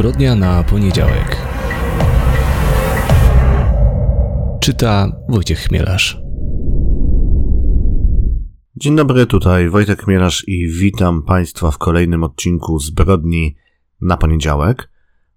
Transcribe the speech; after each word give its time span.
Zbrodnia 0.00 0.34
na 0.34 0.64
poniedziałek. 0.64 1.36
Czyta 4.60 5.12
Wojciech 5.28 5.58
Chmielarz. 5.58 6.20
Dzień 8.76 8.96
dobry, 8.96 9.26
tutaj 9.26 9.68
Wojtek 9.68 10.04
Chmielarz 10.04 10.44
i 10.48 10.68
witam 10.68 11.22
Państwa 11.22 11.70
w 11.70 11.78
kolejnym 11.78 12.24
odcinku 12.24 12.78
Zbrodni 12.78 13.56
na 14.00 14.16
poniedziałek. 14.16 14.90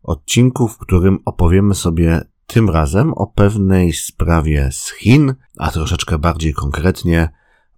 Odcinku, 0.03 0.67
w 0.67 0.77
którym 0.77 1.19
opowiemy 1.25 1.75
sobie 1.75 2.21
tym 2.47 2.69
razem 2.69 3.13
o 3.13 3.27
pewnej 3.27 3.93
sprawie 3.93 4.69
z 4.71 4.91
Chin, 4.91 5.33
a 5.57 5.71
troszeczkę 5.71 6.17
bardziej 6.17 6.53
konkretnie 6.53 7.29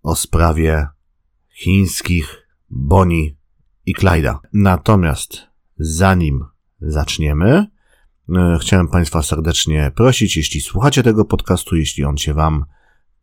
o 0.03 0.15
sprawie 0.15 0.87
chińskich 1.49 2.47
Bonnie 2.69 3.29
i 3.85 3.95
Clyde'a. 3.95 4.37
Natomiast 4.53 5.47
zanim 5.77 6.54
zaczniemy, 6.81 7.67
e, 8.35 8.57
chciałem 8.61 8.87
Państwa 8.87 9.23
serdecznie 9.23 9.91
prosić, 9.95 10.37
jeśli 10.37 10.61
słuchacie 10.61 11.03
tego 11.03 11.25
podcastu, 11.25 11.75
jeśli 11.75 12.03
on 12.03 12.17
się 12.17 12.33
Wam 12.33 12.65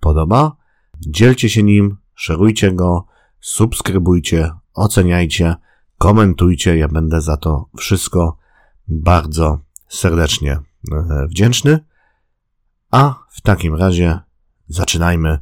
podoba, 0.00 0.56
dzielcie 1.00 1.48
się 1.48 1.62
nim, 1.62 1.96
szerujcie 2.14 2.72
go, 2.72 3.06
subskrybujcie, 3.40 4.50
oceniajcie, 4.74 5.54
komentujcie. 5.98 6.76
Ja 6.76 6.88
będę 6.88 7.20
za 7.20 7.36
to 7.36 7.68
wszystko 7.76 8.38
bardzo 8.88 9.60
serdecznie 9.88 10.52
e, 10.52 11.26
wdzięczny. 11.28 11.84
A 12.90 13.14
w 13.30 13.40
takim 13.40 13.74
razie 13.74 14.18
zaczynajmy 14.68 15.38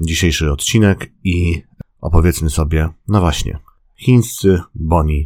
dzisiejszy 0.00 0.52
odcinek 0.52 1.12
i 1.24 1.62
opowiedzmy 2.00 2.50
sobie, 2.50 2.88
no 3.08 3.20
właśnie, 3.20 3.58
chińscy 3.96 4.60
Bonnie 4.74 5.24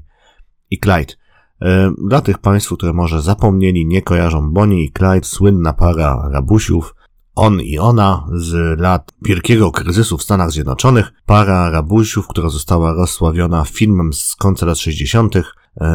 i 0.71 0.79
Clyde. 0.79 1.15
E, 1.63 1.93
dla 2.09 2.21
tych 2.21 2.39
Państwa, 2.39 2.77
które 2.77 2.93
może 2.93 3.23
zapomnieli, 3.23 3.87
nie 3.87 4.03
kojarzą 4.03 4.51
Bonnie 4.51 4.85
i 4.85 4.93
Clyde, 4.93 5.25
słynna 5.25 5.73
para 5.73 6.29
rabusiów, 6.33 6.95
on 7.35 7.61
i 7.61 7.79
ona 7.79 8.27
z 8.33 8.81
lat 8.81 9.13
wielkiego 9.23 9.71
kryzysu 9.71 10.19
w 10.19 10.23
Stanach 10.23 10.51
Zjednoczonych, 10.51 11.13
para 11.27 11.71
rabusiów, 11.71 12.29
która 12.29 12.49
została 12.49 12.93
rozsławiona 12.93 13.65
filmem 13.65 14.13
z 14.13 14.37
końca 14.37 14.67
lat 14.67 14.79
60. 14.79 15.37
E, 15.37 15.43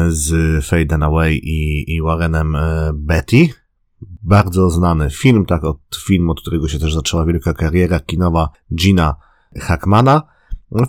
z 0.08 0.64
Faye 0.66 0.86
Dunaway 0.86 1.34
i, 1.34 1.94
i 1.94 2.02
Warrenem 2.02 2.56
e, 2.56 2.90
Betty. 2.94 3.48
Bardzo 4.22 4.70
znany 4.70 5.10
film, 5.10 5.46
tak 5.46 5.64
od 5.64 5.80
film, 6.06 6.30
od 6.30 6.40
którego 6.40 6.68
się 6.68 6.78
też 6.78 6.94
zaczęła 6.94 7.24
wielka 7.24 7.54
kariera 7.54 8.00
kinowa 8.00 8.48
Gina 8.74 9.16
Hackmana. 9.60 10.22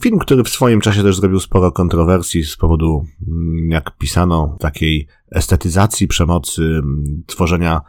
Film, 0.01 0.19
który 0.19 0.43
w 0.43 0.49
swoim 0.49 0.81
czasie 0.81 1.03
też 1.03 1.15
zrobił 1.15 1.39
sporo 1.39 1.71
kontrowersji 1.71 2.43
z 2.43 2.57
powodu, 2.57 3.05
mm, 3.27 3.69
jak 3.69 3.97
pisano, 3.97 4.57
takiej 4.59 5.07
estetyzacji 5.31 6.07
przemocy, 6.07 6.61
mm, 6.63 7.23
tworzenia 7.27 7.81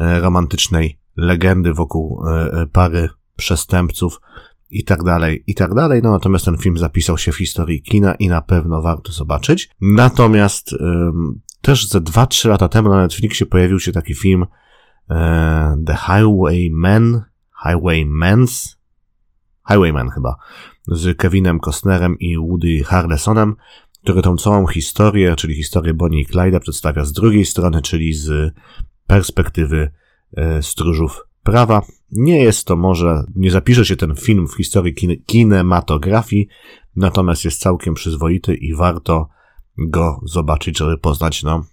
e, 0.00 0.20
romantycznej 0.20 0.98
legendy 1.16 1.72
wokół 1.72 2.26
e, 2.26 2.52
e, 2.52 2.66
pary 2.66 3.08
przestępców 3.36 4.20
i 4.70 4.84
tak 4.84 5.02
dalej, 5.02 5.44
i 5.46 5.54
tak 5.54 5.74
dalej. 5.74 6.02
No 6.02 6.10
natomiast 6.10 6.44
ten 6.44 6.58
film 6.58 6.78
zapisał 6.78 7.18
się 7.18 7.32
w 7.32 7.36
historii 7.36 7.82
kina 7.82 8.14
i 8.14 8.28
na 8.28 8.42
pewno 8.42 8.82
warto 8.82 9.12
zobaczyć. 9.12 9.70
Natomiast 9.80 10.74
też 11.60 11.88
ze 11.88 12.00
2-3 12.00 12.48
lata 12.48 12.68
temu 12.68 12.88
na 12.88 12.96
Netflixie 12.96 13.46
pojawił 13.46 13.80
się 13.80 13.92
taki 13.92 14.14
film 14.14 14.46
The 15.86 15.96
Highwaymen, 15.96 17.22
Highwaymans, 17.64 18.76
Highwayman 19.68 20.10
chyba, 20.10 20.36
z 20.88 21.18
Kevinem 21.18 21.60
Costnerem 21.60 22.18
i 22.18 22.38
Woody 22.38 22.84
Harrelsonem, 22.84 23.56
który 24.02 24.22
tą 24.22 24.36
całą 24.36 24.66
historię, 24.66 25.36
czyli 25.36 25.54
historię 25.54 25.94
Bonnie 25.94 26.20
i 26.20 26.26
Clyde'a 26.26 26.60
przedstawia 26.60 27.04
z 27.04 27.12
drugiej 27.12 27.44
strony, 27.44 27.82
czyli 27.82 28.12
z 28.12 28.54
perspektywy 29.06 29.90
e, 30.36 30.62
stróżów 30.62 31.26
prawa. 31.42 31.82
Nie 32.12 32.42
jest 32.42 32.66
to 32.66 32.76
może, 32.76 33.24
nie 33.34 33.50
zapisze 33.50 33.84
się 33.84 33.96
ten 33.96 34.16
film 34.16 34.48
w 34.48 34.56
historii 34.56 34.94
kin 34.94 35.22
kinematografii, 35.26 36.48
natomiast 36.96 37.44
jest 37.44 37.60
całkiem 37.60 37.94
przyzwoity 37.94 38.54
i 38.54 38.74
warto 38.74 39.28
go 39.78 40.20
zobaczyć, 40.24 40.78
żeby 40.78 40.98
poznać, 40.98 41.42
no, 41.42 41.64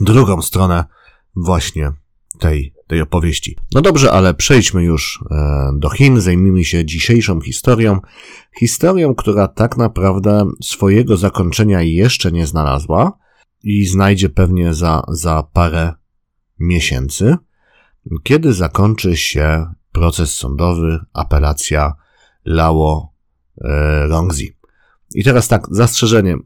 drugą 0.00 0.42
stronę 0.42 0.84
właśnie 1.36 1.92
tej, 2.38 2.74
tej 2.90 3.00
opowieści. 3.00 3.56
No 3.74 3.80
dobrze, 3.80 4.12
ale 4.12 4.34
przejdźmy 4.34 4.82
już 4.84 5.24
e, 5.30 5.70
do 5.76 5.90
Chin, 5.90 6.20
zajmijmy 6.20 6.64
się 6.64 6.84
dzisiejszą 6.84 7.40
historią. 7.40 8.00
Historią, 8.58 9.14
która 9.14 9.48
tak 9.48 9.76
naprawdę 9.76 10.50
swojego 10.62 11.16
zakończenia 11.16 11.82
jeszcze 11.82 12.32
nie 12.32 12.46
znalazła 12.46 13.18
i 13.62 13.86
znajdzie 13.86 14.28
pewnie 14.28 14.74
za, 14.74 15.02
za 15.08 15.42
parę 15.52 15.92
miesięcy, 16.58 17.36
kiedy 18.22 18.52
zakończy 18.52 19.16
się 19.16 19.66
proces 19.92 20.34
sądowy, 20.34 20.98
apelacja 21.12 21.92
Lao 22.44 23.12
e, 23.60 24.06
Rongzi. 24.06 24.59
I 25.14 25.24
teraz 25.24 25.48
tak, 25.48 25.66
zastrzeżenie. 25.70 26.36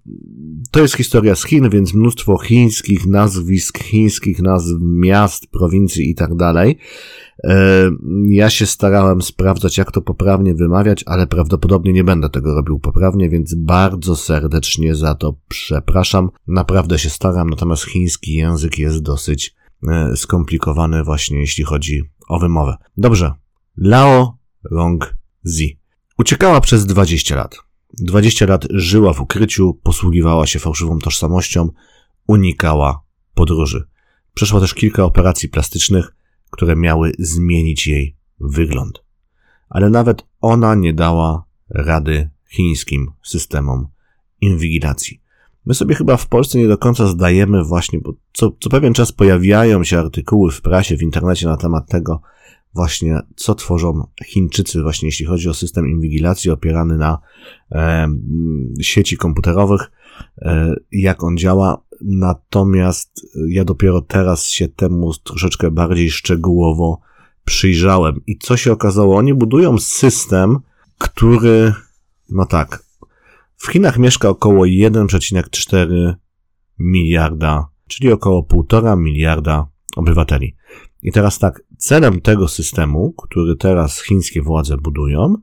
To 0.70 0.80
jest 0.80 0.96
historia 0.96 1.34
z 1.34 1.44
Chin, 1.44 1.70
więc 1.70 1.94
mnóstwo 1.94 2.38
chińskich 2.38 3.06
nazwisk, 3.06 3.78
chińskich 3.78 4.42
nazw 4.42 4.70
miast, 4.80 5.46
prowincji 5.46 6.10
i 6.10 6.14
tak 6.14 6.36
dalej. 6.36 6.78
E, 7.44 7.90
ja 8.28 8.50
się 8.50 8.66
starałem 8.66 9.22
sprawdzać, 9.22 9.78
jak 9.78 9.92
to 9.92 10.02
poprawnie 10.02 10.54
wymawiać, 10.54 11.04
ale 11.06 11.26
prawdopodobnie 11.26 11.92
nie 11.92 12.04
będę 12.04 12.30
tego 12.30 12.54
robił 12.54 12.78
poprawnie, 12.78 13.30
więc 13.30 13.54
bardzo 13.54 14.16
serdecznie 14.16 14.94
za 14.94 15.14
to 15.14 15.36
przepraszam. 15.48 16.30
Naprawdę 16.46 16.98
się 16.98 17.10
staram, 17.10 17.50
natomiast 17.50 17.84
chiński 17.84 18.32
język 18.32 18.78
jest 18.78 19.02
dosyć 19.02 19.54
e, 19.88 20.16
skomplikowany 20.16 21.04
właśnie 21.04 21.38
jeśli 21.38 21.64
chodzi 21.64 22.02
o 22.28 22.38
wymowę. 22.38 22.76
Dobrze. 22.96 23.32
Lao 23.76 24.38
Rong 24.70 25.14
Zi. 25.46 25.80
Uciekała 26.18 26.60
przez 26.60 26.86
20 26.86 27.36
lat. 27.36 27.56
20 27.98 28.46
lat 28.46 28.66
żyła 28.70 29.12
w 29.12 29.20
ukryciu, 29.20 29.80
posługiwała 29.82 30.46
się 30.46 30.58
fałszywą 30.58 30.98
tożsamością, 30.98 31.70
unikała 32.26 33.02
podróży. 33.34 33.84
Przeszła 34.34 34.60
też 34.60 34.74
kilka 34.74 35.04
operacji 35.04 35.48
plastycznych, 35.48 36.14
które 36.50 36.76
miały 36.76 37.12
zmienić 37.18 37.86
jej 37.86 38.16
wygląd. 38.40 39.04
Ale 39.68 39.90
nawet 39.90 40.26
ona 40.40 40.74
nie 40.74 40.92
dała 40.92 41.44
rady 41.70 42.30
chińskim 42.50 43.10
systemom 43.22 43.86
inwigilacji. 44.40 45.20
My 45.66 45.74
sobie 45.74 45.94
chyba 45.94 46.16
w 46.16 46.26
Polsce 46.26 46.58
nie 46.58 46.68
do 46.68 46.78
końca 46.78 47.06
zdajemy 47.06 47.64
właśnie, 47.64 47.98
bo 47.98 48.12
co, 48.32 48.52
co 48.60 48.70
pewien 48.70 48.94
czas 48.94 49.12
pojawiają 49.12 49.84
się 49.84 49.98
artykuły 49.98 50.50
w 50.50 50.60
prasie, 50.60 50.96
w 50.96 51.02
internecie 51.02 51.46
na 51.46 51.56
temat 51.56 51.88
tego, 51.88 52.20
właśnie 52.74 53.20
co 53.36 53.54
tworzą 53.54 54.06
Chińczycy 54.24 54.82
właśnie 54.82 55.08
jeśli 55.08 55.26
chodzi 55.26 55.48
o 55.48 55.54
system 55.54 55.88
inwigilacji 55.88 56.50
opierany 56.50 56.96
na 56.96 57.18
e, 57.72 58.08
sieci 58.80 59.16
komputerowych, 59.16 59.90
e, 60.38 60.74
jak 60.92 61.24
on 61.24 61.36
działa. 61.36 61.84
Natomiast 62.00 63.26
ja 63.48 63.64
dopiero 63.64 64.00
teraz 64.00 64.50
się 64.50 64.68
temu 64.68 65.12
troszeczkę 65.24 65.70
bardziej 65.70 66.10
szczegółowo 66.10 67.00
przyjrzałem. 67.44 68.20
I 68.26 68.38
co 68.38 68.56
się 68.56 68.72
okazało? 68.72 69.16
Oni 69.16 69.34
budują 69.34 69.78
system, 69.78 70.58
który, 70.98 71.74
no 72.30 72.46
tak, 72.46 72.84
w 73.56 73.66
Chinach 73.72 73.98
mieszka 73.98 74.28
około 74.28 74.64
1,4 74.64 76.14
miliarda, 76.78 77.68
czyli 77.88 78.12
około 78.12 78.42
1,5 78.42 78.98
miliarda 78.98 79.66
obywateli. 79.96 80.56
I 81.02 81.12
teraz 81.12 81.38
tak, 81.38 81.62
celem 81.84 82.20
tego 82.20 82.48
systemu, 82.48 83.12
który 83.12 83.56
teraz 83.56 84.02
chińskie 84.02 84.42
władze 84.42 84.76
budują, 84.76 85.34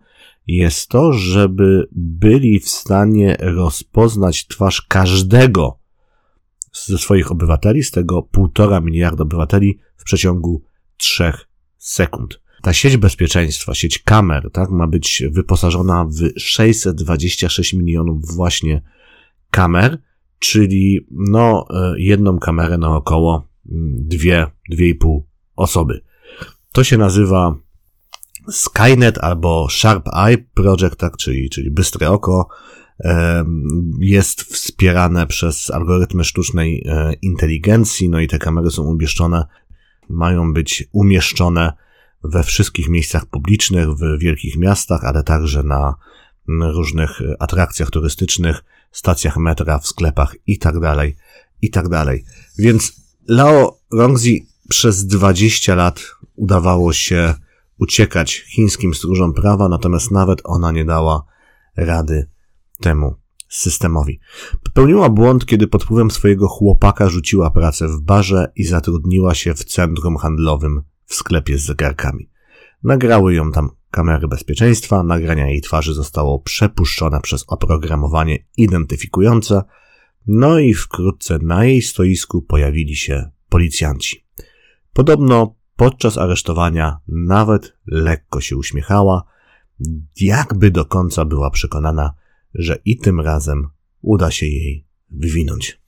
jest 0.47 0.89
to, 0.89 1.13
żeby 1.13 1.87
byli 1.91 2.59
w 2.59 2.69
stanie 2.69 3.37
rozpoznać 3.39 4.47
twarz 4.47 4.81
każdego 4.81 5.79
ze 6.73 6.97
swoich 6.97 7.31
obywateli, 7.31 7.83
z 7.83 7.91
tego 7.91 8.23
półtora 8.23 8.79
miliarda 8.79 9.23
obywateli 9.23 9.79
w 9.97 10.03
przeciągu 10.03 10.63
trzech 10.97 11.47
sekund. 11.77 12.41
Ta 12.61 12.73
sieć 12.73 12.97
bezpieczeństwa, 12.97 13.73
sieć 13.73 13.99
kamer, 13.99 14.49
tak, 14.51 14.69
ma 14.69 14.87
być 14.87 15.23
wyposażona 15.31 16.05
w 16.05 16.39
626 16.39 17.73
milionów 17.73 18.35
właśnie 18.35 18.81
kamer, 19.51 20.01
czyli 20.39 21.07
no, 21.11 21.65
e, 21.69 21.93
jedną 21.97 22.39
kamerę 22.39 22.77
na 22.77 22.95
około 22.95 23.47
mm, 23.71 24.07
dwie, 24.07 24.47
dwie 24.69 24.89
i 24.89 24.95
pół 24.95 25.27
osoby. 25.55 26.01
To 26.73 26.83
się 26.83 26.97
nazywa 26.97 27.55
Skynet 28.51 29.17
albo 29.17 29.67
Sharp 29.69 30.07
Eye 30.13 30.37
Project, 30.37 30.95
tak, 30.95 31.17
czyli, 31.17 31.49
czyli 31.49 31.71
bystre 31.71 32.09
oko. 32.09 32.47
Jest 33.99 34.41
wspierane 34.41 35.27
przez 35.27 35.71
algorytmy 35.71 36.23
sztucznej 36.23 36.83
e, 36.87 37.13
inteligencji, 37.21 38.09
no 38.09 38.19
i 38.19 38.27
te 38.27 38.39
kamery 38.39 38.71
są 38.71 38.83
umieszczone, 38.83 39.45
mają 40.09 40.53
być 40.53 40.83
umieszczone 40.91 41.73
we 42.23 42.43
wszystkich 42.43 42.89
miejscach 42.89 43.25
publicznych, 43.25 43.89
w 43.89 44.19
wielkich 44.19 44.57
miastach, 44.57 45.03
ale 45.03 45.23
także 45.23 45.63
na 45.63 45.95
różnych 46.47 47.21
atrakcjach 47.39 47.89
turystycznych, 47.89 48.63
stacjach 48.91 49.37
metra, 49.37 49.79
w 49.79 49.87
sklepach 49.87 50.35
i 50.47 50.57
tak 50.57 50.79
dalej, 50.79 51.15
i 51.61 51.69
tak 51.69 51.89
dalej. 51.89 52.23
Więc 52.57 52.93
Lao 53.27 53.79
Rongzi 53.93 54.50
przez 54.71 55.05
20 55.05 55.75
lat 55.75 56.15
udawało 56.35 56.93
się 56.93 57.33
uciekać 57.79 58.33
chińskim 58.33 58.93
stróżom 58.93 59.33
prawa, 59.33 59.69
natomiast 59.69 60.11
nawet 60.11 60.41
ona 60.43 60.71
nie 60.71 60.85
dała 60.85 61.23
rady 61.77 62.29
temu 62.79 63.15
systemowi. 63.49 64.19
Popełniła 64.63 65.09
błąd, 65.09 65.45
kiedy 65.45 65.67
pod 65.67 65.83
wpływem 65.83 66.11
swojego 66.11 66.47
chłopaka 66.47 67.09
rzuciła 67.09 67.49
pracę 67.49 67.87
w 67.87 68.01
barze 68.01 68.51
i 68.55 68.63
zatrudniła 68.63 69.35
się 69.35 69.53
w 69.53 69.65
centrum 69.65 70.17
handlowym 70.17 70.81
w 71.05 71.13
sklepie 71.13 71.57
z 71.57 71.65
zegarkami. 71.65 72.29
Nagrały 72.83 73.33
ją 73.33 73.51
tam 73.51 73.69
kamery 73.91 74.27
bezpieczeństwa, 74.27 75.03
nagrania 75.03 75.47
jej 75.47 75.61
twarzy 75.61 75.93
zostało 75.93 76.39
przepuszczone 76.39 77.21
przez 77.21 77.45
oprogramowanie 77.47 78.45
identyfikujące, 78.57 79.61
no 80.27 80.59
i 80.59 80.73
wkrótce 80.73 81.39
na 81.41 81.65
jej 81.65 81.81
stoisku 81.81 82.41
pojawili 82.41 82.95
się 82.95 83.29
policjanci. 83.49 84.30
Podobno 84.93 85.55
podczas 85.75 86.17
aresztowania 86.17 86.99
nawet 87.07 87.77
lekko 87.85 88.41
się 88.41 88.57
uśmiechała, 88.57 89.23
jakby 90.21 90.71
do 90.71 90.85
końca 90.85 91.25
była 91.25 91.49
przekonana, 91.49 92.13
że 92.53 92.77
i 92.85 92.97
tym 92.97 93.19
razem 93.19 93.67
uda 94.01 94.31
się 94.31 94.45
jej 94.45 94.87
wywinąć. 95.09 95.81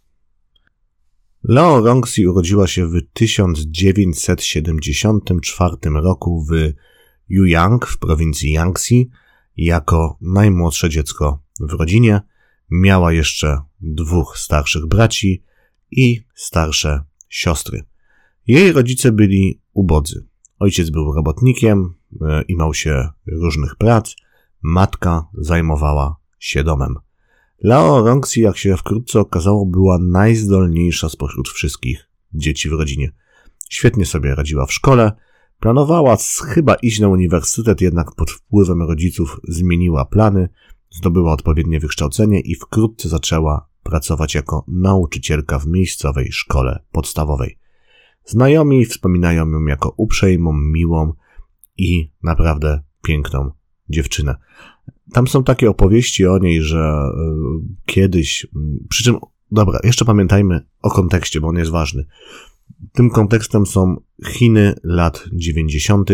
Leo 1.43 1.81
Rongsi 1.81 2.27
urodziła 2.27 2.67
się 2.67 2.87
w 2.87 3.01
1974 3.13 5.75
roku 5.93 6.45
w 6.45 6.51
Yuyang 7.29 7.87
w 7.87 7.97
prowincji 7.97 8.51
Yangtze 8.51 8.95
jako 9.57 10.17
najmłodsze 10.21 10.89
dziecko 10.89 11.43
w 11.59 11.73
rodzinie. 11.73 12.21
Miała 12.69 13.13
jeszcze 13.13 13.61
dwóch 13.81 14.37
starszych 14.37 14.85
braci 14.85 15.43
i 15.91 16.21
starsze 16.35 17.03
siostry. 17.29 17.83
Jej 18.47 18.71
rodzice 18.71 19.11
byli 19.11 19.61
ubodzy. 19.73 20.27
Ojciec 20.59 20.89
był 20.89 21.13
robotnikiem, 21.13 21.93
e, 22.21 22.41
imał 22.41 22.73
się 22.73 23.09
różnych 23.27 23.75
prac, 23.75 24.15
matka 24.61 25.27
zajmowała 25.33 26.15
się 26.39 26.63
domem. 26.63 26.95
Lao 27.59 28.05
Rongsi, 28.05 28.41
jak 28.41 28.57
się 28.57 28.77
wkrótce 28.77 29.19
okazało, 29.19 29.65
była 29.65 29.97
najzdolniejsza 30.01 31.09
spośród 31.09 31.49
wszystkich 31.49 32.09
dzieci 32.33 32.69
w 32.69 32.73
rodzinie. 32.73 33.11
Świetnie 33.69 34.05
sobie 34.05 34.35
radziła 34.35 34.65
w 34.65 34.73
szkole, 34.73 35.11
planowała 35.59 36.17
chyba 36.47 36.75
iść 36.75 36.99
na 36.99 37.07
uniwersytet, 37.07 37.81
jednak 37.81 38.15
pod 38.15 38.31
wpływem 38.31 38.81
rodziców 38.81 39.39
zmieniła 39.47 40.05
plany, 40.05 40.49
zdobyła 40.89 41.33
odpowiednie 41.33 41.79
wykształcenie 41.79 42.39
i 42.39 42.55
wkrótce 42.55 43.09
zaczęła 43.09 43.69
pracować 43.83 44.35
jako 44.35 44.65
nauczycielka 44.67 45.59
w 45.59 45.67
miejscowej 45.67 46.31
szkole 46.31 46.83
podstawowej. 46.91 47.62
Znajomi 48.25 48.85
wspominają 48.85 49.49
ją 49.49 49.65
jako 49.65 49.93
uprzejmą, 49.97 50.53
miłą 50.53 51.13
i 51.77 52.11
naprawdę 52.23 52.81
piękną 53.03 53.51
dziewczynę. 53.89 54.35
Tam 55.13 55.27
są 55.27 55.43
takie 55.43 55.69
opowieści 55.69 56.27
o 56.27 56.37
niej, 56.37 56.61
że 56.61 56.79
y, 56.79 57.83
kiedyś, 57.85 58.47
przy 58.89 59.03
czym, 59.03 59.17
dobra, 59.51 59.79
jeszcze 59.83 60.05
pamiętajmy 60.05 60.65
o 60.81 60.91
kontekście, 60.91 61.41
bo 61.41 61.47
on 61.47 61.55
jest 61.55 61.71
ważny. 61.71 62.05
Tym 62.91 63.09
kontekstem 63.09 63.65
są 63.65 63.95
Chiny 64.27 64.75
lat 64.83 65.25
90., 65.33 66.09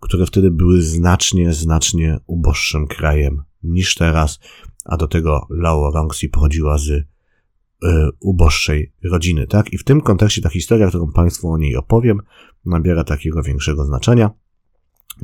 które 0.00 0.26
wtedy 0.26 0.50
były 0.50 0.82
znacznie, 0.82 1.52
znacznie 1.52 2.18
uboższym 2.26 2.86
krajem 2.86 3.42
niż 3.62 3.94
teraz, 3.94 4.40
a 4.84 4.96
do 4.96 5.08
tego 5.08 5.46
Lao 5.50 5.90
Rongsi 5.90 6.28
pochodziła 6.28 6.78
z 6.78 7.06
uboższej 8.20 8.92
rodziny, 9.04 9.46
tak? 9.46 9.72
I 9.72 9.78
w 9.78 9.84
tym 9.84 10.00
kontekście 10.00 10.42
ta 10.42 10.48
historia, 10.48 10.88
którą 10.88 11.12
Państwu 11.12 11.50
o 11.50 11.58
niej 11.58 11.76
opowiem, 11.76 12.20
nabiera 12.64 13.04
takiego 13.04 13.42
większego 13.42 13.84
znaczenia 13.84 14.30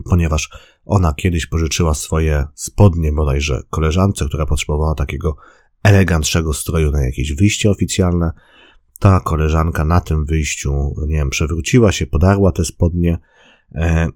ponieważ 0.04 0.50
ona 0.84 1.14
kiedyś 1.14 1.46
pożyczyła 1.46 1.94
swoje 1.94 2.44
spodnie 2.54 3.12
bodajże 3.12 3.62
koleżance, 3.70 4.26
która 4.26 4.46
potrzebowała 4.46 4.94
takiego 4.94 5.36
elegantszego 5.82 6.52
stroju 6.52 6.90
na 6.90 7.04
jakieś 7.04 7.32
wyjście 7.32 7.70
oficjalne. 7.70 8.30
Ta 8.98 9.20
koleżanka 9.20 9.84
na 9.84 10.00
tym 10.00 10.24
wyjściu, 10.24 10.94
nie 11.06 11.16
wiem, 11.16 11.30
przewróciła 11.30 11.92
się, 11.92 12.06
podarła 12.06 12.52
te 12.52 12.64
spodnie. 12.64 13.18
E, 13.74 14.08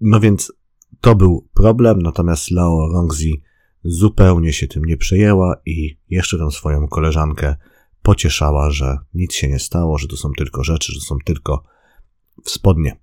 no 0.00 0.20
więc 0.20 0.52
to 1.00 1.14
był 1.14 1.48
problem, 1.54 2.02
natomiast 2.02 2.50
Lao 2.50 2.88
Rongzi 2.92 3.42
zupełnie 3.88 4.52
się 4.52 4.68
tym 4.68 4.84
nie 4.84 4.96
przejęła 4.96 5.56
i 5.66 5.98
jeszcze 6.08 6.38
tę 6.38 6.50
swoją 6.50 6.88
koleżankę 6.88 7.56
pocieszała, 8.02 8.70
że 8.70 8.98
nic 9.14 9.34
się 9.34 9.48
nie 9.48 9.58
stało, 9.58 9.98
że 9.98 10.08
to 10.08 10.16
są 10.16 10.30
tylko 10.38 10.64
rzeczy, 10.64 10.92
że 10.92 11.00
są 11.00 11.16
tylko 11.24 11.62
spodnie. 12.44 13.00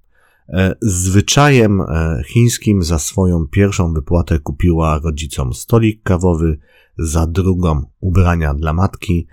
E, 0.50 0.76
zwyczajem 0.82 1.82
e, 1.82 2.22
chińskim 2.28 2.84
za 2.84 3.00
swoją 3.00 3.48
pierwszą 3.48 3.94
wypłatę 3.94 4.40
kupiła 4.40 5.00
rodzicom 5.04 5.54
stolik 5.54 6.04
kawowy, 6.04 6.58
za 6.98 7.28
drugą 7.28 7.84
ubrania 8.00 8.54
dla 8.54 8.74
matki, 8.74 9.28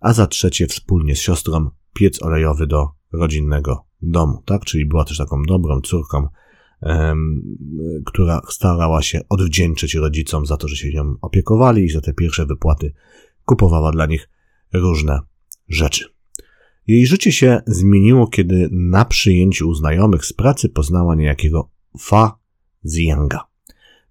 a 0.00 0.12
za 0.12 0.26
trzecie 0.26 0.66
wspólnie 0.66 1.16
z 1.16 1.20
siostrą 1.20 1.70
piec 1.94 2.22
olejowy 2.22 2.66
do 2.66 2.88
rodzinnego 3.12 3.84
domu, 4.02 4.42
tak? 4.46 4.64
Czyli 4.64 4.86
była 4.86 5.04
też 5.04 5.18
taką 5.18 5.42
dobrą 5.42 5.80
córką, 5.80 6.28
która 8.06 8.40
starała 8.50 9.02
się 9.02 9.20
odwdzięczyć 9.28 9.94
rodzicom 9.94 10.46
za 10.46 10.56
to, 10.56 10.68
że 10.68 10.76
się 10.76 10.92
nią 10.92 11.14
opiekowali 11.22 11.84
i 11.84 11.90
za 11.90 12.00
te 12.00 12.14
pierwsze 12.14 12.46
wypłaty 12.46 12.92
kupowała 13.44 13.92
dla 13.92 14.06
nich 14.06 14.28
różne 14.72 15.20
rzeczy. 15.68 16.04
Jej 16.86 17.06
życie 17.06 17.32
się 17.32 17.60
zmieniło, 17.66 18.26
kiedy 18.26 18.68
na 18.72 19.04
przyjęciu 19.04 19.68
u 19.68 19.74
znajomych 19.74 20.24
z 20.24 20.32
pracy 20.32 20.68
poznała 20.68 21.14
niejakiego 21.14 21.70
Fa 22.00 22.38
Zianga. 22.86 23.40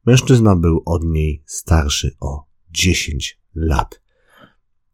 Mężczyzna 0.05 0.55
był 0.55 0.81
od 0.85 1.03
niej 1.03 1.43
starszy 1.45 2.15
o 2.19 2.45
10 2.69 3.39
lat 3.55 4.01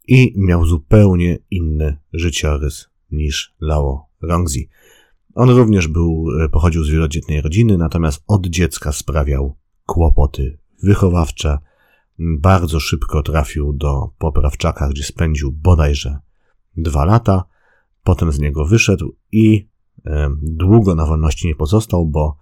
i 0.07 0.33
miał 0.37 0.65
zupełnie 0.65 1.37
inny 1.49 1.97
życiorys 2.13 2.89
niż 3.11 3.53
Lao 3.59 4.05
Rongzi. 4.21 4.69
On 5.35 5.49
również 5.49 5.87
był, 5.87 6.25
pochodził 6.51 6.83
z 6.83 6.89
wielodzietnej 6.89 7.41
rodziny, 7.41 7.77
natomiast 7.77 8.23
od 8.27 8.47
dziecka 8.47 8.91
sprawiał 8.91 9.55
kłopoty 9.85 10.57
wychowawcze. 10.83 11.57
Bardzo 12.19 12.79
szybko 12.79 13.23
trafił 13.23 13.73
do 13.73 14.09
poprawczaka, 14.17 14.89
gdzie 14.89 15.03
spędził 15.03 15.51
bodajże 15.51 16.17
dwa 16.77 17.05
lata. 17.05 17.43
Potem 18.03 18.31
z 18.31 18.39
niego 18.39 18.65
wyszedł 18.65 19.15
i 19.31 19.69
e, 20.05 20.29
długo 20.41 20.95
na 20.95 21.05
wolności 21.05 21.47
nie 21.47 21.55
pozostał, 21.55 22.05
bo 22.05 22.37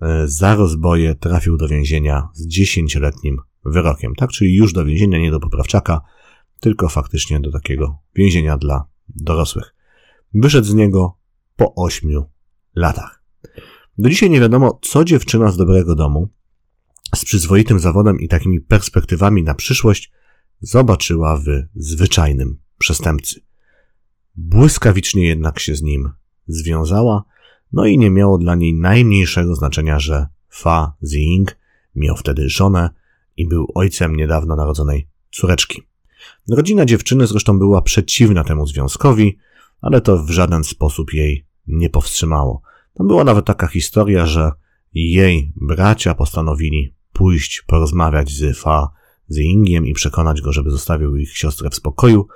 e, 0.00 0.28
za 0.28 0.54
rozboje 0.54 1.14
trafił 1.14 1.56
do 1.56 1.68
więzienia 1.68 2.28
z 2.32 2.46
dziesięcioletnim 2.46 3.38
wyrokiem. 3.64 4.14
Tak, 4.14 4.30
czyli 4.30 4.54
już 4.54 4.72
do 4.72 4.84
więzienia, 4.84 5.18
nie 5.18 5.30
do 5.30 5.40
poprawczaka, 5.40 6.00
tylko 6.60 6.88
faktycznie 6.88 7.40
do 7.40 7.50
takiego 7.50 7.98
więzienia 8.14 8.56
dla 8.56 8.84
dorosłych. 9.08 9.74
Wyszedł 10.34 10.66
z 10.66 10.74
niego 10.74 11.16
po 11.56 11.74
ośmiu 11.74 12.31
latach. 12.74 13.22
Do 13.98 14.08
dzisiaj 14.08 14.30
nie 14.30 14.40
wiadomo, 14.40 14.78
co 14.82 15.04
dziewczyna 15.04 15.50
z 15.50 15.56
dobrego 15.56 15.94
domu, 15.94 16.28
z 17.14 17.24
przyzwoitym 17.24 17.78
zawodem 17.78 18.20
i 18.20 18.28
takimi 18.28 18.60
perspektywami 18.60 19.42
na 19.42 19.54
przyszłość, 19.54 20.12
zobaczyła 20.60 21.36
w 21.36 21.44
zwyczajnym 21.74 22.58
przestępcy. 22.78 23.40
Błyskawicznie 24.34 25.26
jednak 25.26 25.58
się 25.58 25.74
z 25.74 25.82
nim 25.82 26.10
związała, 26.46 27.24
no 27.72 27.86
i 27.86 27.98
nie 27.98 28.10
miało 28.10 28.38
dla 28.38 28.54
niej 28.54 28.74
najmniejszego 28.74 29.54
znaczenia, 29.54 29.98
że 29.98 30.26
Fa 30.48 30.96
Ziying 31.06 31.56
miał 31.94 32.16
wtedy 32.16 32.48
żonę 32.48 32.90
i 33.36 33.46
był 33.46 33.66
ojcem 33.74 34.16
niedawno 34.16 34.56
narodzonej 34.56 35.08
córeczki. 35.30 35.82
Rodzina 36.50 36.84
dziewczyny 36.84 37.26
zresztą 37.26 37.58
była 37.58 37.82
przeciwna 37.82 38.44
temu 38.44 38.66
związkowi, 38.66 39.38
ale 39.80 40.00
to 40.00 40.24
w 40.24 40.30
żaden 40.30 40.64
sposób 40.64 41.12
jej 41.12 41.46
nie 41.66 41.90
powstrzymało. 41.90 42.62
Tam 42.94 43.06
była 43.06 43.24
nawet 43.24 43.44
taka 43.44 43.66
historia, 43.66 44.26
że 44.26 44.52
jej 44.94 45.52
bracia 45.56 46.14
postanowili 46.14 46.94
pójść 47.12 47.62
porozmawiać 47.66 48.30
z 48.30 48.58
Fa 48.58 48.88
Ziyingiem 49.30 49.86
i 49.86 49.92
przekonać 49.92 50.40
go, 50.40 50.52
żeby 50.52 50.70
zostawił 50.70 51.16
ich 51.16 51.36
siostrę 51.36 51.70
w 51.70 51.74
spokoju. 51.74 52.26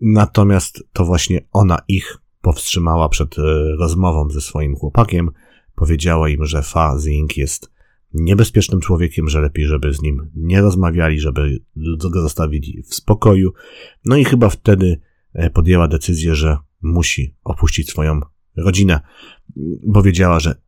Natomiast 0.00 0.84
to 0.92 1.04
właśnie 1.04 1.40
ona 1.52 1.78
ich 1.88 2.18
powstrzymała 2.40 3.08
przed 3.08 3.38
e, 3.38 3.42
rozmową 3.78 4.30
ze 4.30 4.40
swoim 4.40 4.76
chłopakiem. 4.76 5.30
Powiedziała 5.74 6.28
im, 6.28 6.44
że 6.44 6.62
Fa 6.62 6.98
Zing 6.98 7.36
jest 7.36 7.72
niebezpiecznym 8.14 8.80
człowiekiem, 8.80 9.28
że 9.28 9.40
lepiej, 9.40 9.66
żeby 9.66 9.92
z 9.94 10.02
nim 10.02 10.30
nie 10.34 10.60
rozmawiali, 10.60 11.20
żeby 11.20 11.58
go 12.10 12.20
zostawili 12.22 12.82
w 12.82 12.94
spokoju. 12.94 13.52
No 14.04 14.16
i 14.16 14.24
chyba 14.24 14.48
wtedy 14.48 15.00
e, 15.34 15.50
podjęła 15.50 15.88
decyzję, 15.88 16.34
że 16.34 16.56
musi 16.82 17.36
opuścić 17.44 17.90
swoją 17.90 18.20
rodzinę, 18.56 19.00
bo 19.86 20.02
wiedziała, 20.02 20.40
że 20.40 20.62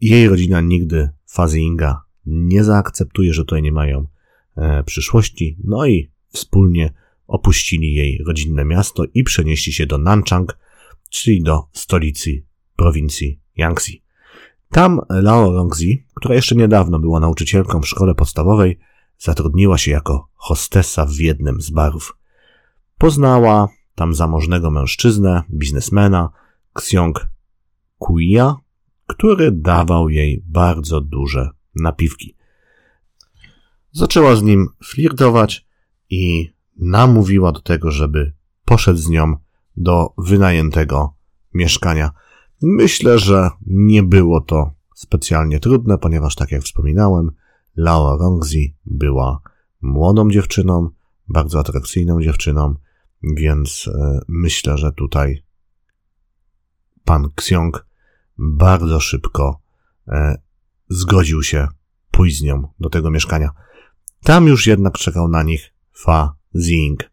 jej 0.00 0.28
rodzina 0.28 0.60
nigdy 0.60 1.08
Fazinga 1.26 2.02
nie 2.26 2.64
zaakceptuje, 2.64 3.34
że 3.34 3.42
tutaj 3.42 3.62
nie 3.62 3.72
mają 3.72 4.06
e, 4.56 4.84
przyszłości, 4.84 5.58
no 5.64 5.86
i 5.86 6.10
wspólnie 6.28 6.92
opuścili 7.26 7.94
jej 7.94 8.20
rodzinne 8.26 8.64
miasto 8.64 9.04
i 9.14 9.24
przenieśli 9.24 9.72
się 9.72 9.86
do 9.86 9.98
Nanchang, 9.98 10.58
czyli 11.10 11.42
do 11.42 11.62
stolicy 11.72 12.44
prowincji 12.76 13.40
Yangtze. 13.56 13.92
Tam 14.70 15.00
Lao 15.08 15.52
Rongzi, 15.52 16.06
która 16.14 16.34
jeszcze 16.34 16.54
niedawno 16.54 16.98
była 16.98 17.20
nauczycielką 17.20 17.80
w 17.80 17.88
szkole 17.88 18.14
podstawowej, 18.14 18.78
zatrudniła 19.18 19.78
się 19.78 19.90
jako 19.90 20.28
hostessa 20.34 21.06
w 21.06 21.16
jednym 21.16 21.60
z 21.60 21.70
barów. 21.70 22.16
Poznała 22.98 23.68
tam 23.94 24.14
zamożnego 24.14 24.70
mężczyznę, 24.70 25.42
biznesmena, 25.50 26.28
Xiong 26.74 27.26
Kuya, 27.98 28.54
który 29.06 29.52
dawał 29.52 30.08
jej 30.08 30.44
bardzo 30.46 31.00
duże 31.00 31.50
napiwki. 31.74 32.36
Zaczęła 33.92 34.36
z 34.36 34.42
nim 34.42 34.68
flirtować 34.84 35.66
i 36.10 36.52
namówiła 36.76 37.52
do 37.52 37.60
tego, 37.60 37.90
żeby 37.90 38.32
poszedł 38.64 38.98
z 38.98 39.08
nią 39.08 39.36
do 39.76 40.14
wynajętego 40.18 41.14
mieszkania. 41.54 42.10
Myślę, 42.62 43.18
że 43.18 43.50
nie 43.66 44.02
było 44.02 44.40
to 44.40 44.70
specjalnie 44.94 45.60
trudne, 45.60 45.98
ponieważ 45.98 46.34
tak 46.34 46.52
jak 46.52 46.62
wspominałem, 46.62 47.30
Lao 47.76 48.16
Rongzi 48.16 48.76
była 48.86 49.40
młodą 49.82 50.30
dziewczyną, 50.30 50.90
bardzo 51.28 51.60
atrakcyjną 51.60 52.22
dziewczyną, 52.22 52.74
więc 53.22 53.90
e, 53.94 54.20
myślę, 54.28 54.78
że 54.78 54.92
tutaj 54.92 55.42
pan 57.04 57.24
Xiong 57.36 57.86
bardzo 58.38 59.00
szybko 59.00 59.60
e, 60.08 60.42
zgodził 60.88 61.42
się 61.42 61.68
pójść 62.10 62.38
z 62.38 62.42
nią 62.42 62.68
do 62.80 62.90
tego 62.90 63.10
mieszkania. 63.10 63.50
Tam 64.24 64.46
już 64.46 64.66
jednak 64.66 64.98
czekał 64.98 65.28
na 65.28 65.42
nich 65.42 65.74
Fa 65.92 66.34
Zing. 66.54 67.12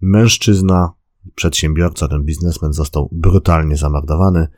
Mężczyzna, 0.00 0.92
przedsiębiorca, 1.34 2.08
ten 2.08 2.24
biznesmen 2.24 2.72
został 2.72 3.08
brutalnie 3.12 3.76
zamordowany, 3.76 4.48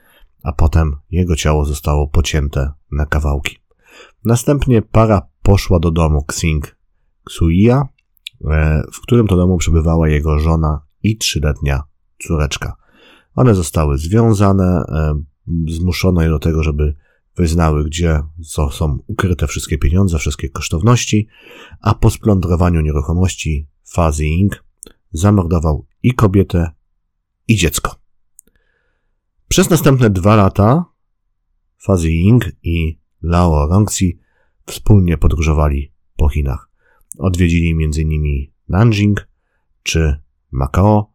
a 0.42 0.52
potem 0.52 0.96
jego 1.10 1.36
ciało 1.36 1.64
zostało 1.64 2.08
pocięte 2.08 2.72
na 2.92 3.06
kawałki. 3.06 3.56
Następnie 4.24 4.82
para 4.82 5.28
poszła 5.42 5.78
do 5.78 5.90
domu 5.90 6.24
Xing 6.28 6.76
Xuia, 7.24 7.88
e, 8.50 8.82
w 8.92 9.00
którym 9.00 9.26
to 9.26 9.36
domu 9.36 9.58
przebywała 9.58 10.08
jego 10.08 10.38
żona 10.38 10.89
i 11.02 11.16
trzyletnia 11.16 11.82
córeczka. 12.22 12.76
One 13.34 13.54
zostały 13.54 13.98
związane, 13.98 14.84
zmuszono 15.68 16.22
je 16.22 16.28
do 16.28 16.38
tego, 16.38 16.62
żeby 16.62 16.94
wyznały, 17.36 17.84
gdzie 17.84 18.22
są 18.70 18.98
ukryte 19.06 19.46
wszystkie 19.46 19.78
pieniądze, 19.78 20.18
wszystkie 20.18 20.48
kosztowności, 20.48 21.28
a 21.80 21.94
po 21.94 22.10
splądrowaniu 22.10 22.80
nieruchomości 22.80 23.68
Fazy 23.92 24.26
Inc. 24.26 24.64
zamordował 25.12 25.86
i 26.02 26.14
kobietę, 26.14 26.70
i 27.48 27.56
dziecko. 27.56 27.96
Przez 29.48 29.70
następne 29.70 30.10
dwa 30.10 30.36
lata 30.36 30.84
Fazy 31.78 32.10
Inc. 32.10 32.44
i 32.62 33.00
Lao 33.22 33.66
Rongxi 33.66 34.20
wspólnie 34.66 35.18
podróżowali 35.18 35.92
po 36.16 36.28
Chinach. 36.28 36.70
Odwiedzili 37.18 37.70
m.in. 37.70 38.46
Nanjing 38.68 39.28
czy 39.82 40.20
Macao, 40.52 41.12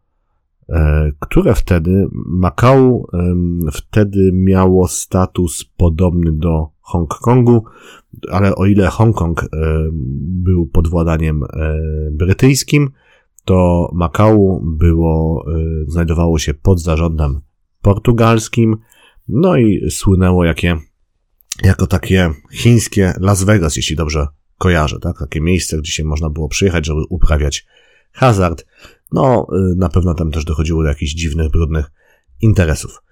e, 0.69 1.11
które 1.19 1.55
wtedy, 1.55 2.07
Macao 2.13 3.07
wtedy 3.73 4.31
miało 4.33 4.87
status 4.87 5.65
podobny 5.77 6.31
do 6.31 6.67
Hongkongu, 6.81 7.63
ale 8.31 8.55
o 8.55 8.65
ile 8.65 8.87
Hongkong 8.87 9.49
był 10.21 10.67
pod 10.67 10.87
władaniem 10.87 11.43
e, 11.43 11.47
brytyjskim, 12.11 12.89
to 13.45 13.89
Macau 13.93 14.61
było, 14.63 15.45
e, 15.47 15.85
znajdowało 15.87 16.39
się 16.39 16.53
pod 16.53 16.81
zarządem 16.81 17.41
portugalskim, 17.81 18.77
no 19.27 19.57
i 19.57 19.91
słynęło 19.91 20.45
jakie, 20.45 20.77
jako 21.63 21.87
takie 21.87 22.29
chińskie 22.53 23.13
Las 23.19 23.43
Vegas, 23.43 23.75
jeśli 23.75 23.95
dobrze 23.95 24.27
kojarzę, 24.57 24.99
tak? 24.99 25.19
Takie 25.19 25.41
miejsce, 25.41 25.77
gdzie 25.77 25.91
się 25.91 26.03
można 26.03 26.29
było 26.29 26.49
przyjechać, 26.49 26.85
żeby 26.85 27.01
uprawiać 27.09 27.65
hazard. 28.11 28.65
No, 29.15 29.47
y, 29.53 29.75
na 29.75 29.89
pewno 29.89 30.13
tam 30.13 30.31
też 30.31 30.45
dochodziło 30.45 30.83
do 30.83 30.89
jakichś 30.89 31.13
dziwnych, 31.13 31.51
brudnych 31.51 31.91
interesów. 32.41 33.03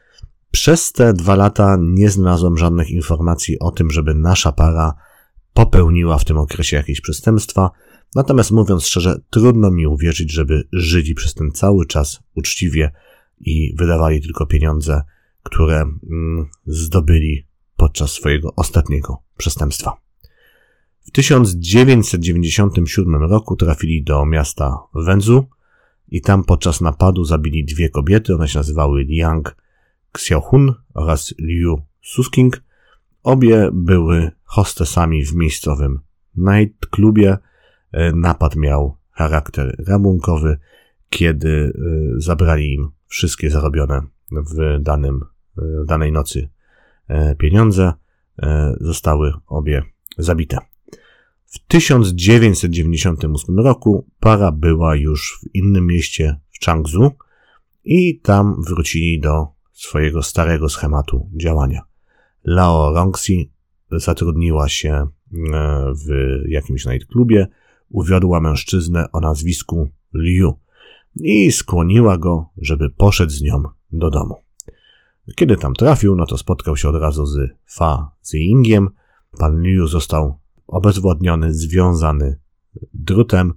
Przez 0.51 0.91
te 0.91 1.13
dwa 1.13 1.35
lata 1.35 1.77
nie 1.81 2.09
znalazłem 2.09 2.57
żadnych 2.57 2.91
informacji 2.91 3.59
o 3.59 3.71
tym, 3.71 3.91
żeby 3.91 4.15
nasza 4.15 4.51
para 4.51 4.93
popełniła 5.53 6.17
w 6.17 6.25
tym 6.25 6.37
okresie 6.37 6.77
jakieś 6.77 7.01
przestępstwa. 7.01 7.71
Natomiast 8.15 8.51
mówiąc 8.51 8.85
szczerze, 8.85 9.21
trudno 9.29 9.71
mi 9.71 9.87
uwierzyć, 9.87 10.31
żeby 10.31 10.67
żyli 10.73 11.15
przez 11.15 11.33
ten 11.33 11.51
cały 11.51 11.85
czas 11.85 12.19
uczciwie 12.35 12.91
i 13.39 13.75
wydawali 13.77 14.21
tylko 14.21 14.45
pieniądze, 14.45 15.01
które 15.43 15.81
mm, 15.81 16.49
zdobyli 16.65 17.47
podczas 17.75 18.11
swojego 18.11 18.55
ostatniego 18.55 19.17
przestępstwa. 19.37 19.97
W 21.05 21.11
1997 21.11 23.15
roku 23.15 23.55
trafili 23.55 24.03
do 24.03 24.25
miasta 24.25 24.77
Wenzhou 24.95 25.45
i 26.07 26.21
tam 26.21 26.43
podczas 26.43 26.81
napadu 26.81 27.23
zabili 27.25 27.65
dwie 27.65 27.89
kobiety. 27.89 28.35
One 28.35 28.47
się 28.47 28.59
nazywały 28.59 29.03
Liang 29.03 29.55
Xiaohun 30.13 30.73
oraz 30.93 31.33
Liu 31.39 31.81
Susking. 32.01 32.63
Obie 33.23 33.69
były 33.73 34.31
hostesami 34.43 35.25
w 35.25 35.35
miejscowym 35.35 35.99
nightclubie. 36.35 37.37
E, 37.91 38.11
napad 38.11 38.55
miał 38.55 38.97
charakter 39.11 39.75
rabunkowy, 39.87 40.59
kiedy 41.09 41.49
e, 41.49 41.71
zabrali 42.17 42.73
im 42.73 42.91
wszystkie 43.07 43.49
zarobione 43.49 44.01
w, 44.31 44.79
danym, 44.79 45.21
e, 45.57 45.83
w 45.83 45.85
danej 45.85 46.11
nocy 46.11 46.49
pieniądze. 47.37 47.93
Zostały 48.79 49.33
obie 49.47 49.83
zabite. 50.17 50.57
W 51.53 51.59
1998 51.67 53.59
roku 53.59 54.07
para 54.19 54.51
była 54.51 54.95
już 54.95 55.39
w 55.41 55.55
innym 55.55 55.87
mieście 55.87 56.39
w 56.51 56.65
Changzhou 56.65 57.11
i 57.83 58.19
tam 58.19 58.55
wrócili 58.67 59.19
do 59.19 59.47
swojego 59.73 60.23
starego 60.23 60.69
schematu 60.69 61.29
działania. 61.41 61.81
Lao 62.43 62.93
Rongxi 62.93 63.51
zatrudniła 63.91 64.69
się 64.69 64.91
e, 64.93 65.07
w 65.93 66.09
jakimś 66.47 66.85
nightclubie, 66.85 67.47
uwiodła 67.89 68.39
mężczyznę 68.39 69.11
o 69.11 69.19
nazwisku 69.19 69.89
Liu 70.13 70.59
i 71.15 71.51
skłoniła 71.51 72.17
go, 72.17 72.49
żeby 72.57 72.89
poszedł 72.89 73.31
z 73.31 73.41
nią 73.41 73.63
do 73.91 74.09
domu. 74.09 74.35
Kiedy 75.35 75.57
tam 75.57 75.73
trafił, 75.73 76.15
no 76.15 76.25
to 76.25 76.37
spotkał 76.37 76.77
się 76.77 76.89
od 76.89 76.95
razu 76.95 77.25
z 77.25 77.39
Fa 77.65 78.11
Ziyingiem. 78.31 78.89
Pan 79.39 79.61
Liu 79.61 79.87
został 79.87 80.42
obezwładniony, 80.67 81.53
związany 81.53 82.39
drutem. 82.93 83.53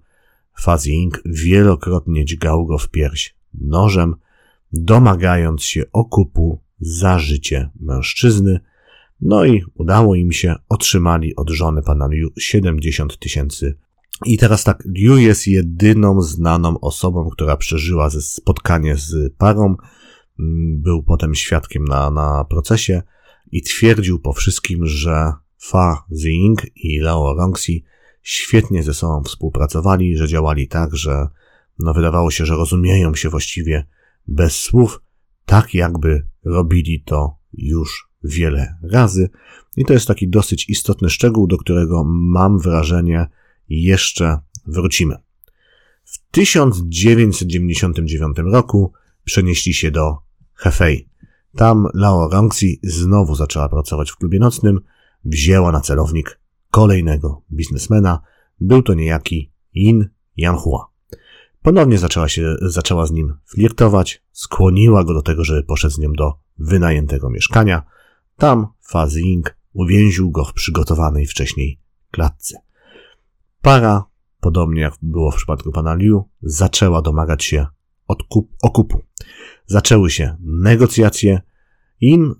Fa 0.60 0.78
Ziying 0.78 1.22
wielokrotnie 1.25 2.25
dźgał 2.25 2.66
go 2.66 2.78
w 2.78 2.88
pierś 2.88 3.36
nożem, 3.54 4.14
domagając 4.72 5.62
się 5.62 5.82
okupu 5.92 6.60
za 6.80 7.18
życie 7.18 7.70
mężczyzny, 7.80 8.60
no 9.20 9.44
i 9.44 9.64
udało 9.75 10.14
im 10.14 10.32
się, 10.32 10.54
otrzymali 10.68 11.36
od 11.36 11.50
żony 11.50 11.82
pana 11.82 12.08
Liu 12.08 12.28
70 12.38 13.18
tysięcy. 13.18 13.78
I 14.25 14.38
teraz 14.38 14.64
tak, 14.64 14.84
Liu 14.86 15.16
jest 15.16 15.46
jedyną 15.46 16.22
znaną 16.22 16.80
osobą, 16.80 17.30
która 17.30 17.56
przeżyła 17.56 18.10
ze 18.10 18.22
spotkanie 18.22 18.96
z 18.96 19.34
parą, 19.38 19.64
mm, 20.38 20.82
był 20.82 21.02
potem 21.02 21.34
świadkiem 21.34 21.84
na, 21.84 22.10
na 22.10 22.44
procesie 22.44 23.02
i 23.52 23.62
twierdził 23.62 24.18
po 24.18 24.32
wszystkim, 24.32 24.86
że 24.86 25.32
Fa 25.58 26.04
Ziying 26.20 26.62
i 26.76 26.98
Lao 26.98 27.34
Rongxi 27.34 27.84
świetnie 28.22 28.82
ze 28.82 28.94
sobą 28.94 29.22
współpracowali, 29.22 30.16
że 30.16 30.28
działali 30.28 30.68
tak, 30.68 30.96
że 30.96 31.28
no 31.78 31.94
wydawało 31.94 32.30
się, 32.30 32.46
że 32.46 32.56
rozumieją 32.56 33.14
się 33.14 33.28
właściwie 33.28 33.86
bez 34.28 34.54
słów, 34.54 35.02
tak 35.44 35.75
jakby 35.75 36.26
robili 36.44 37.00
to 37.00 37.36
już 37.52 38.08
wiele 38.25 38.78
razy. 38.82 39.30
I 39.76 39.84
to 39.84 39.92
jest 39.92 40.06
taki 40.06 40.28
dosyć 40.28 40.68
istotny 40.68 41.10
szczegół, 41.10 41.46
do 41.46 41.58
którego 41.58 42.04
mam 42.06 42.58
wrażenie 42.58 43.26
jeszcze 43.68 44.38
wrócimy. 44.66 45.16
W 46.04 46.18
1999 46.30 48.36
roku 48.38 48.92
przenieśli 49.25 49.75
się 49.75 49.90
do 49.90 50.16
Hefei. 50.54 51.08
Tam 51.56 51.88
Lao 51.94 52.28
Rongxi 52.28 52.80
znowu 52.82 53.34
zaczęła 53.34 53.68
pracować 53.68 54.10
w 54.10 54.16
klubie 54.16 54.38
nocnym, 54.38 54.80
wzięła 55.26 55.73
na 55.73 55.80
celownik 55.80 56.40
kolejnego 56.71 57.42
biznesmena. 57.52 58.21
Był 58.61 58.83
to 58.83 58.95
niejaki 58.95 59.52
Yin 59.75 60.09
Yanhua. 60.37 60.87
Ponownie 61.62 61.99
zaczęła 61.99 62.28
się, 62.28 62.56
zaczęła 62.62 63.06
z 63.06 63.12
nim 63.12 63.35
flirtować, 63.47 64.25
skłoniła 64.33 65.04
go 65.04 65.14
do 65.14 65.23
tego, 65.23 65.45
żeby 65.45 65.62
poszedł 65.62 65.95
z 65.95 65.99
nią 65.99 66.12
do 66.12 66.35
wynajętego 66.59 67.30
mieszkania. 67.30 67.83
Tam 68.37 68.66
Fazing 68.80 69.56
uwięził 69.73 70.30
go 70.30 70.45
w 70.45 70.52
przygotowanej 70.52 71.26
wcześniej 71.26 71.80
klatce. 72.11 72.59
Para 73.62 74.04
podobnie 74.40 74.80
jak 74.80 74.95
było 75.02 75.30
w 75.30 75.37
przypadku 75.37 75.73
pana 75.73 75.95
Liu, 75.95 76.28
zaczęła 76.42 77.02
domagać 77.02 77.45
się 77.45 77.66
odkup, 78.09 78.50
okupu. 78.62 79.02
Zaczęły 79.66 80.11
się 80.11 80.37
negocjacje. 80.40 81.40
In 82.00 82.35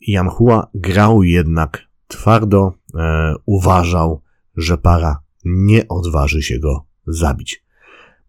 Yamhua 0.00 0.70
grał 0.74 1.22
jednak 1.22 1.89
twardo, 2.10 2.72
e, 2.94 3.34
uważał, 3.46 4.20
że 4.56 4.78
para 4.78 5.22
nie 5.44 5.88
odważy 5.88 6.42
się 6.42 6.58
go 6.58 6.86
zabić. 7.06 7.64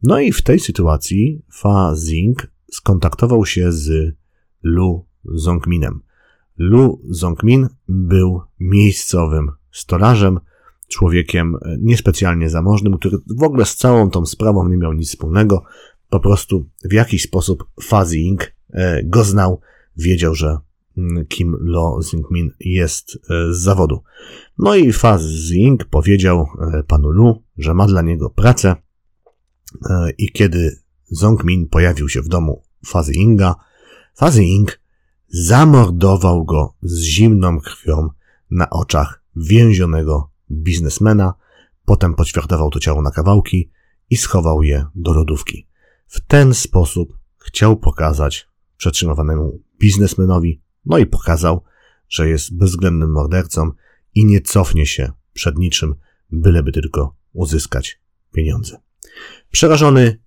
No 0.03 0.19
i 0.19 0.31
w 0.31 0.41
tej 0.41 0.59
sytuacji 0.59 1.41
Fa 1.51 1.95
Zing 1.95 2.47
skontaktował 2.71 3.45
się 3.45 3.71
z 3.71 4.15
Lu 4.63 5.05
Zongminem. 5.25 6.01
Lu 6.57 7.01
Zongmin 7.09 7.67
był 7.87 8.41
miejscowym 8.59 9.51
stolarzem, 9.71 10.39
człowiekiem 10.87 11.55
niespecjalnie 11.79 12.49
zamożnym, 12.49 12.97
który 12.97 13.17
w 13.37 13.43
ogóle 13.43 13.65
z 13.65 13.75
całą 13.75 14.09
tą 14.09 14.25
sprawą 14.25 14.69
nie 14.69 14.77
miał 14.77 14.93
nic 14.93 15.09
wspólnego. 15.09 15.63
Po 16.09 16.19
prostu 16.19 16.69
w 16.83 16.93
jakiś 16.93 17.21
sposób 17.21 17.65
Fa 17.81 18.05
Zing 18.05 18.51
e, 18.73 19.03
go 19.03 19.23
znał, 19.23 19.61
wiedział, 19.97 20.35
że 20.35 20.57
Kim 21.29 21.57
Lo 21.59 22.01
Zingmin 22.01 22.51
jest 22.59 23.15
e, 23.15 23.53
z 23.53 23.57
zawodu. 23.57 24.03
No 24.57 24.75
i 24.75 24.93
Fa 24.93 25.17
Zing 25.17 25.85
powiedział 25.85 26.47
e, 26.73 26.83
panu 26.83 27.09
Lu, 27.09 27.43
że 27.57 27.73
ma 27.73 27.87
dla 27.87 28.01
niego 28.01 28.29
pracę 28.29 28.75
i 30.17 30.31
kiedy 30.31 30.81
Zongmin 31.11 31.69
pojawił 31.69 32.09
się 32.09 32.21
w 32.21 32.27
domu 32.27 32.63
Fazy 32.85 33.13
Inga, 33.13 33.55
Fazy 34.15 34.43
Ing 34.43 34.81
zamordował 35.27 36.45
go 36.45 36.75
z 36.81 37.01
zimną 37.01 37.59
krwią 37.59 38.09
na 38.51 38.69
oczach 38.69 39.23
więzionego 39.35 40.31
biznesmena, 40.51 41.33
potem 41.85 42.13
poćwiartował 42.13 42.69
to 42.69 42.79
ciało 42.79 43.01
na 43.01 43.11
kawałki 43.11 43.71
i 44.09 44.17
schował 44.17 44.63
je 44.63 44.85
do 44.95 45.13
lodówki. 45.13 45.67
W 46.07 46.21
ten 46.27 46.53
sposób 46.53 47.17
chciał 47.37 47.77
pokazać 47.77 48.47
przetrzymywanemu 48.77 49.61
biznesmenowi, 49.79 50.61
no 50.85 50.97
i 50.97 51.05
pokazał, 51.05 51.63
że 52.09 52.29
jest 52.29 52.57
bezwzględnym 52.57 53.11
mordercą 53.11 53.71
i 54.15 54.25
nie 54.25 54.41
cofnie 54.41 54.85
się 54.85 55.11
przed 55.33 55.57
niczym, 55.57 55.95
byleby 56.31 56.71
tylko 56.71 57.15
uzyskać 57.33 58.01
pieniądze. 58.33 58.77
Przerażony 59.51 60.21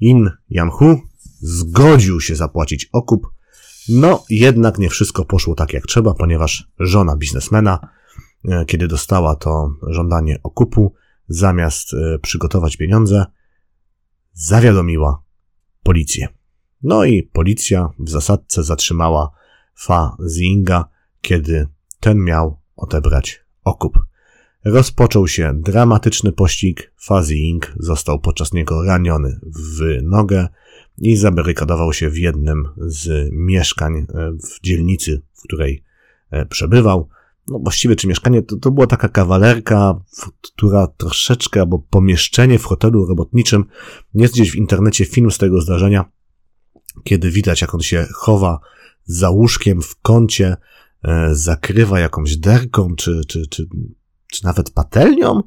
In 0.00 0.30
Yamhu 0.50 1.00
zgodził 1.40 2.20
się 2.20 2.36
zapłacić 2.36 2.88
okup, 2.92 3.26
no 3.88 4.24
jednak 4.30 4.78
nie 4.78 4.90
wszystko 4.90 5.24
poszło 5.24 5.54
tak 5.54 5.72
jak 5.72 5.86
trzeba, 5.86 6.14
ponieważ 6.14 6.68
żona 6.78 7.16
biznesmena, 7.16 7.88
e, 8.48 8.64
kiedy 8.64 8.88
dostała 8.88 9.36
to 9.36 9.70
żądanie 9.86 10.40
okupu, 10.42 10.94
zamiast 11.28 11.94
e, 11.94 12.18
przygotować 12.18 12.76
pieniądze, 12.76 13.26
zawiadomiła 14.32 15.22
policję. 15.82 16.28
No 16.82 17.04
i 17.04 17.22
policja 17.22 17.88
w 17.98 18.10
zasadce 18.10 18.64
zatrzymała 18.64 19.30
Fa 19.80 20.16
Zinga, 20.26 20.84
kiedy 21.20 21.66
ten 22.00 22.24
miał 22.24 22.60
odebrać 22.76 23.44
okup. 23.64 23.98
Rozpoczął 24.64 25.28
się 25.28 25.52
dramatyczny 25.54 26.32
pościg. 26.32 26.92
Fuzzy 26.96 27.36
Inc. 27.36 27.72
został 27.78 28.20
podczas 28.20 28.52
niego 28.52 28.84
raniony 28.84 29.40
w 29.78 30.02
nogę 30.02 30.48
i 30.98 31.16
zabarykadował 31.16 31.92
się 31.92 32.10
w 32.10 32.18
jednym 32.18 32.68
z 32.76 33.30
mieszkań 33.32 33.96
e, 33.96 34.04
w 34.32 34.60
dzielnicy, 34.62 35.22
w 35.34 35.42
której 35.42 35.84
e, 36.30 36.46
przebywał. 36.46 37.08
No 37.48 37.58
właściwie 37.58 37.96
czy 37.96 38.08
mieszkanie, 38.08 38.42
to, 38.42 38.56
to 38.56 38.70
była 38.70 38.86
taka 38.86 39.08
kawalerka, 39.08 40.00
która 40.42 40.86
troszeczkę, 40.86 41.60
albo 41.60 41.78
pomieszczenie 41.78 42.58
w 42.58 42.64
hotelu 42.64 43.06
robotniczym. 43.06 43.64
Jest 44.14 44.34
gdzieś 44.34 44.50
w 44.50 44.56
internecie 44.56 45.04
film 45.04 45.30
z 45.30 45.38
tego 45.38 45.60
zdarzenia, 45.60 46.04
kiedy 47.04 47.30
widać 47.30 47.60
jak 47.60 47.74
on 47.74 47.80
się 47.80 48.06
chowa 48.14 48.60
za 49.04 49.30
łóżkiem 49.30 49.82
w 49.82 50.00
kącie, 50.02 50.56
e, 51.04 51.34
zakrywa 51.34 52.00
jakąś 52.00 52.36
derką, 52.36 52.94
czy, 52.96 53.20
czy, 53.28 53.46
czy 53.46 53.66
czy 54.30 54.44
nawet 54.44 54.70
patelnią? 54.70 55.42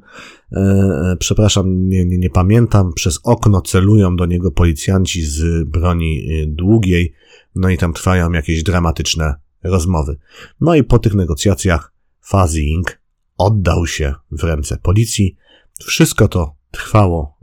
E, 0.52 0.60
e, 0.60 1.16
przepraszam, 1.18 1.88
nie, 1.88 2.06
nie, 2.06 2.18
nie 2.18 2.30
pamiętam. 2.30 2.92
Przez 2.92 3.20
okno 3.22 3.60
celują 3.60 4.16
do 4.16 4.26
niego 4.26 4.50
policjanci 4.50 5.22
z 5.22 5.68
broni 5.68 6.28
e, 6.30 6.46
długiej, 6.46 7.14
no 7.54 7.68
i 7.68 7.78
tam 7.78 7.92
trwają 7.92 8.32
jakieś 8.32 8.62
dramatyczne 8.62 9.34
rozmowy. 9.62 10.16
No 10.60 10.74
i 10.74 10.84
po 10.84 10.98
tych 10.98 11.14
negocjacjach 11.14 11.92
Fuzzy 12.20 12.62
Inc. 12.62 12.98
oddał 13.38 13.86
się 13.86 14.14
w 14.30 14.42
ręce 14.44 14.76
policji. 14.76 15.36
Wszystko 15.84 16.28
to 16.28 16.54
trwało 16.70 17.38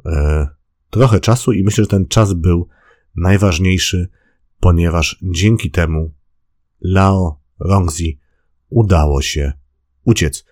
trochę 0.89 1.19
czasu 1.19 1.51
i 1.51 1.63
myślę, 1.63 1.83
że 1.83 1.87
ten 1.87 2.07
czas 2.07 2.33
był 2.33 2.67
najważniejszy, 3.15 4.09
ponieważ 4.61 5.19
dzięki 5.21 5.71
temu 5.71 6.13
Lao 6.81 7.41
Rongzi 7.59 8.19
udało 8.69 9.21
się 9.21 9.53
uciec. 10.03 10.45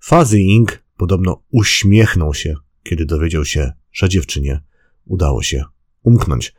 Fazy 0.00 0.40
Ing 0.40 0.84
podobno 0.96 1.42
uśmiechnął 1.50 2.34
się, 2.34 2.54
kiedy 2.82 3.06
dowiedział 3.06 3.44
się, 3.44 3.72
że 3.92 4.08
dziewczynie 4.08 4.60
udało 5.04 5.42
się 5.42 5.64
umknąć. 6.02 6.54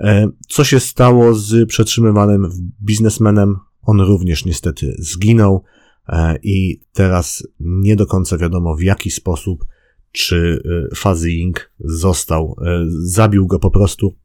E, 0.00 0.28
co 0.48 0.64
się 0.64 0.80
stało 0.80 1.34
z 1.34 1.68
przetrzymywanym 1.68 2.50
biznesmenem? 2.82 3.56
On 3.82 4.00
również 4.00 4.44
niestety 4.44 4.94
zginął 4.98 5.64
e, 6.08 6.38
i 6.42 6.80
teraz 6.92 7.46
nie 7.60 7.96
do 7.96 8.06
końca 8.06 8.38
wiadomo 8.38 8.74
w 8.74 8.82
jaki 8.82 9.10
sposób, 9.10 9.64
czy 10.12 10.62
e, 10.92 10.96
Fazy 10.96 11.30
Ing 11.30 11.72
został, 11.80 12.56
zabił 12.88 13.46
go 13.46 13.58
po 13.58 13.70
prostu, 13.70 14.16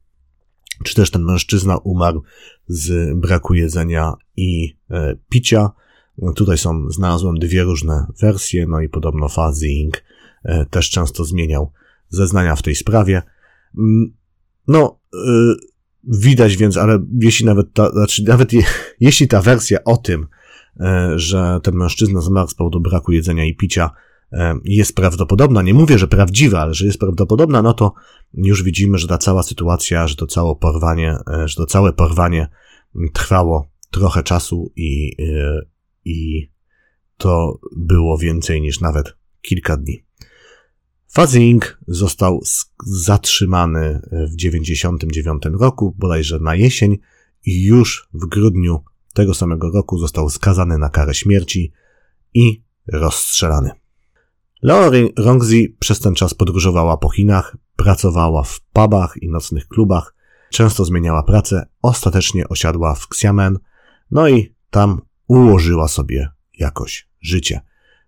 czy 0.84 0.94
też 0.94 1.10
ten 1.10 1.22
mężczyzna 1.22 1.76
umarł 1.76 2.22
z 2.66 3.18
braku 3.18 3.54
jedzenia 3.54 4.12
i 4.36 4.76
picia. 5.28 5.70
Tutaj 6.36 6.58
są, 6.58 6.90
znalazłem 6.90 7.38
dwie 7.38 7.62
różne 7.62 8.06
wersje, 8.20 8.66
no 8.66 8.80
i 8.80 8.88
podobno 8.88 9.28
Fuzzy 9.28 9.66
e, 10.44 10.66
też 10.66 10.90
często 10.90 11.24
zmieniał 11.24 11.72
zeznania 12.08 12.56
w 12.56 12.62
tej 12.62 12.74
sprawie. 12.74 13.22
Mm, 13.78 14.14
no, 14.68 15.00
yy, 15.12 15.56
widać 16.04 16.56
więc, 16.56 16.76
ale 16.76 16.98
jeśli 17.20 17.46
nawet 17.46 17.72
ta, 17.72 17.90
znaczy 17.90 18.22
nawet 18.26 18.52
je, 18.52 18.62
jeśli 19.00 19.28
ta 19.28 19.42
wersja 19.42 19.84
o 19.84 19.96
tym, 19.96 20.26
że 21.16 21.60
ten 21.62 21.74
mężczyzna 21.74 22.20
zmarł 22.20 22.48
z 22.48 22.54
powodu 22.54 22.80
braku 22.80 23.12
jedzenia 23.12 23.44
i 23.44 23.56
picia, 23.56 23.90
jest 24.64 24.94
prawdopodobna, 24.94 25.62
nie 25.62 25.74
mówię, 25.74 25.98
że 25.98 26.08
prawdziwa, 26.08 26.60
ale 26.60 26.74
że 26.74 26.86
jest 26.86 26.98
prawdopodobna, 26.98 27.62
no 27.62 27.74
to 27.74 27.92
już 28.34 28.62
widzimy, 28.62 28.98
że 28.98 29.08
ta 29.08 29.18
cała 29.18 29.42
sytuacja, 29.42 30.08
że 30.08 30.16
to 30.16 30.26
całe 30.26 30.56
porwanie, 30.56 31.16
że 31.44 31.56
to 31.56 31.66
całe 31.66 31.92
porwanie 31.92 32.48
trwało 33.12 33.68
trochę 33.90 34.22
czasu 34.22 34.72
i, 34.76 35.16
i 36.04 36.48
to 37.16 37.58
było 37.76 38.18
więcej 38.18 38.60
niż 38.60 38.80
nawet 38.80 39.16
kilka 39.40 39.76
dni. 39.76 40.04
Fazing 41.12 41.78
został 41.88 42.40
zatrzymany 42.86 44.00
w 44.32 44.36
99 44.36 45.42
roku, 45.60 45.94
bodajże 45.98 46.40
na 46.40 46.54
jesień 46.54 46.98
i 47.44 47.64
już 47.64 48.08
w 48.14 48.26
grudniu 48.26 48.84
tego 49.14 49.34
samego 49.34 49.70
roku 49.70 49.98
został 49.98 50.30
skazany 50.30 50.78
na 50.78 50.88
karę 50.88 51.14
śmierci 51.14 51.72
i 52.34 52.62
rozstrzelany. 52.86 53.70
Leo 54.64 54.90
Rongzi 55.18 55.76
przez 55.78 56.00
ten 56.00 56.14
czas 56.14 56.34
podróżowała 56.34 56.96
po 56.96 57.10
Chinach, 57.10 57.56
pracowała 57.76 58.42
w 58.42 58.60
pubach 58.72 59.14
i 59.22 59.28
nocnych 59.28 59.68
klubach, 59.68 60.14
często 60.50 60.84
zmieniała 60.84 61.22
pracę, 61.22 61.66
ostatecznie 61.82 62.48
osiadła 62.48 62.94
w 62.94 63.04
Xiamen, 63.04 63.58
no 64.10 64.28
i 64.28 64.54
tam 64.70 65.00
ułożyła 65.26 65.88
sobie 65.88 66.30
jakoś 66.58 67.08
życie. 67.20 67.60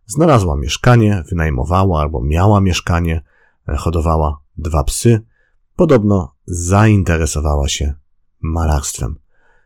Znalazła 0.06 0.56
mieszkanie, 0.56 1.24
wynajmowała 1.30 2.00
albo 2.00 2.22
miała 2.22 2.60
mieszkanie, 2.60 3.22
e, 3.68 3.76
hodowała 3.76 4.40
dwa 4.56 4.84
psy. 4.84 5.20
Podobno 5.76 6.34
zainteresowała 6.46 7.68
się 7.68 7.94
malarstwem. 8.40 9.18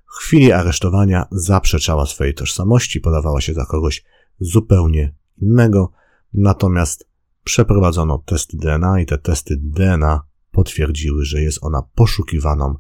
W 0.06 0.16
chwili 0.16 0.52
aresztowania 0.52 1.26
zaprzeczała 1.30 2.06
swojej 2.06 2.34
tożsamości, 2.34 3.00
podawała 3.00 3.40
się 3.40 3.54
za 3.54 3.66
kogoś 3.66 4.04
zupełnie 4.40 5.14
innego, 5.42 5.99
natomiast 6.34 7.08
przeprowadzono 7.44 8.18
testy 8.18 8.56
DNA 8.56 9.00
i 9.00 9.06
te 9.06 9.18
testy 9.18 9.56
DNA 9.56 10.20
potwierdziły, 10.50 11.24
że 11.24 11.42
jest 11.42 11.58
ona 11.62 11.82
poszukiwaną 11.94 12.74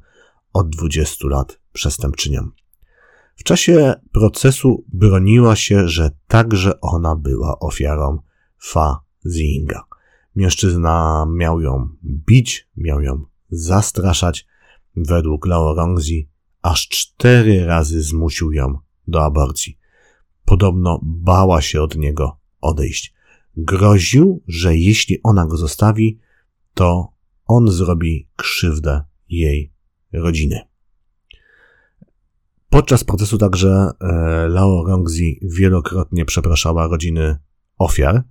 od 0.52 0.70
20 0.70 1.28
lat 1.28 1.60
przestępczynią. 1.72 2.50
W 3.36 3.42
czasie 3.42 3.94
procesu 4.12 4.84
broniła 4.88 5.56
się, 5.56 5.88
że 5.88 6.10
także 6.26 6.80
ona 6.80 7.16
była 7.16 7.58
ofiarą 7.58 8.18
Fa 8.58 9.00
Zinga. 9.26 9.84
Mężczyzna 10.36 11.26
miał 11.30 11.60
ją 11.60 11.88
bić, 12.04 12.68
miał 12.76 13.00
ją 13.00 13.24
zastraszać. 13.50 14.46
Według 14.96 15.46
Lao 15.46 15.74
Rongzi 15.74 16.28
aż 16.62 16.88
cztery 16.88 17.64
razy 17.64 18.02
zmusił 18.02 18.52
ją 18.52 18.78
do 19.08 19.24
aborcji. 19.24 19.78
Podobno 20.44 21.00
bała 21.02 21.62
się 21.62 21.82
od 21.82 21.96
niego 21.96 22.38
odejść. 22.60 23.14
Groził, 23.56 24.42
że 24.48 24.76
jeśli 24.76 25.22
ona 25.22 25.46
go 25.46 25.56
zostawi, 25.56 26.18
to 26.74 27.12
on 27.46 27.70
zrobi 27.70 28.28
krzywdę 28.36 29.02
jej 29.28 29.72
rodziny. 30.12 30.60
Podczas 32.70 33.04
procesu 33.04 33.38
także 33.38 33.90
e, 34.00 34.48
Lao 34.48 34.84
Rongzi 34.84 35.40
wielokrotnie 35.42 36.24
przepraszała 36.24 36.86
rodziny 36.88 37.36
ofiar. 37.78 38.22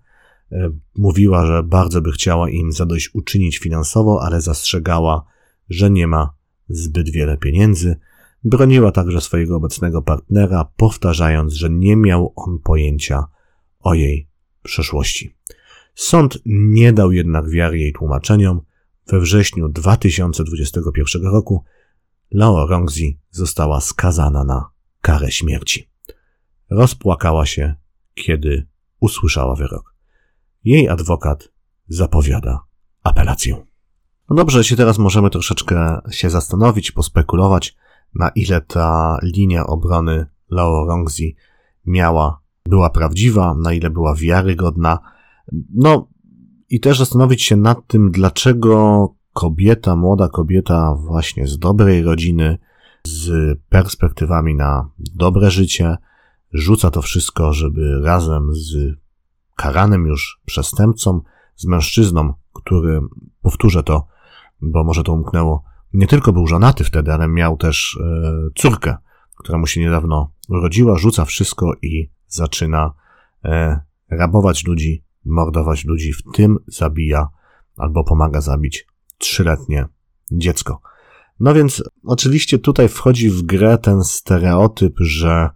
E, 0.52 0.70
mówiła, 0.96 1.46
że 1.46 1.64
bardzo 1.64 2.02
by 2.02 2.12
chciała 2.12 2.50
im 2.50 2.72
zadośćuczynić 2.72 3.58
finansowo, 3.58 4.22
ale 4.24 4.42
zastrzegała, 4.42 5.26
że 5.70 5.90
nie 5.90 6.08
ma 6.08 6.34
zbyt 6.70 7.10
wiele 7.10 7.38
pieniędzy. 7.38 7.96
Broniła 8.44 8.92
także 8.92 9.22
swojego 9.22 9.56
obecnego 9.56 10.02
partnera, 10.02 10.66
powtarzając, 10.78 11.54
że 11.54 11.70
nie 11.70 11.96
miał 11.96 12.34
on 12.36 12.60
pojęcia 12.60 13.24
o 13.80 13.94
jej 13.94 14.29
przeszłości. 14.70 15.36
Sąd 15.96 16.40
nie 16.46 16.94
dał 16.94 17.12
jednak 17.12 17.50
wiary 17.50 17.80
jej 17.80 17.94
tłumaczeniom. 17.94 18.62
We 19.08 19.20
wrześniu 19.20 19.70
2021 19.70 21.24
roku 21.24 21.64
Lao 22.32 22.68
Rongzi 22.68 23.20
została 23.32 23.82
skazana 23.82 24.44
na 24.44 24.70
karę 25.02 25.32
śmierci. 25.32 25.90
Rozpłakała 26.70 27.46
się, 27.46 27.76
kiedy 28.14 28.68
usłyszała 29.00 29.56
wyrok. 29.56 29.96
Jej 30.64 30.90
adwokat 30.90 31.50
zapowiada 31.88 32.60
apelację. 33.04 33.66
No 34.30 34.36
dobrze, 34.36 34.58
jeśli 34.58 34.78
teraz 34.78 34.98
możemy 34.98 35.30
troszeczkę 35.30 36.02
się 36.12 36.30
zastanowić, 36.30 36.92
pospekulować, 36.92 37.76
na 38.16 38.30
ile 38.30 38.62
ta 38.62 39.20
linia 39.24 39.66
obrony 39.68 40.26
Lao 40.50 40.86
Rongzi 40.86 41.36
miała, 41.86 42.42
była 42.70 42.90
prawdziwa, 42.90 43.56
na 43.56 43.74
ile 43.74 43.90
była 43.90 44.16
wiarygodna. 44.16 45.00
No 45.74 46.08
i 46.70 46.80
też 46.80 47.00
zastanowić 47.00 47.44
się 47.44 47.56
nad 47.56 47.88
tym, 47.88 48.12
dlaczego 48.12 49.08
kobieta, 49.34 49.96
młoda 49.96 50.30
kobieta 50.30 50.96
właśnie 50.96 51.48
z 51.48 51.58
dobrej 51.58 52.04
rodziny, 52.04 52.58
z 53.08 53.58
perspektywami 53.70 54.56
na 54.56 54.90
dobre 55.16 55.52
życie, 55.52 55.98
rzuca 56.54 56.92
to 56.92 57.02
wszystko, 57.02 57.54
żeby 57.54 58.02
razem 58.04 58.50
z 58.54 58.76
karanym 59.56 60.06
już 60.06 60.42
przestępcą, 60.46 61.22
z 61.56 61.66
mężczyzną, 61.66 62.34
który, 62.54 63.00
powtórzę 63.42 63.84
to, 63.84 64.08
bo 64.62 64.84
może 64.84 65.04
to 65.04 65.14
umknęło, 65.14 65.64
nie 65.94 66.08
tylko 66.08 66.34
był 66.34 66.48
żonaty 66.48 66.84
wtedy, 66.84 67.14
ale 67.14 67.28
miał 67.28 67.58
też 67.58 68.00
e, 68.02 68.32
córkę, 68.56 68.98
która 69.38 69.58
mu 69.58 69.68
się 69.68 69.82
niedawno 69.82 70.32
urodziła, 70.50 70.98
rzuca 70.98 71.26
wszystko 71.26 71.74
i 71.82 72.10
zaczyna 72.30 72.94
e, 73.46 73.82
rabować 74.10 74.66
ludzi, 74.66 75.04
mordować 75.26 75.86
ludzi, 75.86 76.14
w 76.14 76.24
tym 76.34 76.58
zabija 76.68 77.30
albo 77.78 78.04
pomaga 78.04 78.42
zabić 78.42 78.88
trzyletnie 79.18 79.88
dziecko. 80.32 80.82
No 81.40 81.54
więc 81.54 81.84
oczywiście 82.04 82.60
tutaj 82.60 82.90
wchodzi 82.90 83.30
w 83.30 83.42
grę 83.42 83.78
ten 83.78 84.04
stereotyp, 84.04 84.94
że 85.00 85.50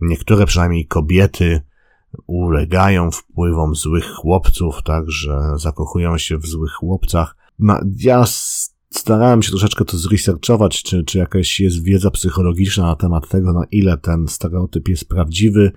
niektóre 0.00 0.46
przynajmniej 0.46 0.86
kobiety 0.86 1.62
ulegają 2.26 3.10
wpływom 3.10 3.74
złych 3.74 4.04
chłopców, 4.04 4.82
tak, 4.84 5.10
że 5.10 5.40
zakochują 5.56 6.18
się 6.18 6.38
w 6.38 6.46
złych 6.46 6.72
chłopcach. 6.72 7.36
No, 7.58 7.80
ja 7.96 8.24
starałem 8.90 9.42
się 9.42 9.50
troszeczkę 9.50 9.84
to 9.84 9.96
zresearchować, 9.96 10.82
czy, 10.82 11.04
czy 11.04 11.18
jakaś 11.18 11.60
jest 11.60 11.82
wiedza 11.82 12.10
psychologiczna 12.10 12.86
na 12.86 12.96
temat 12.96 13.28
tego, 13.28 13.52
na 13.52 13.64
ile 13.70 13.98
ten 13.98 14.28
stereotyp 14.28 14.88
jest 14.88 15.08
prawdziwy. 15.08 15.72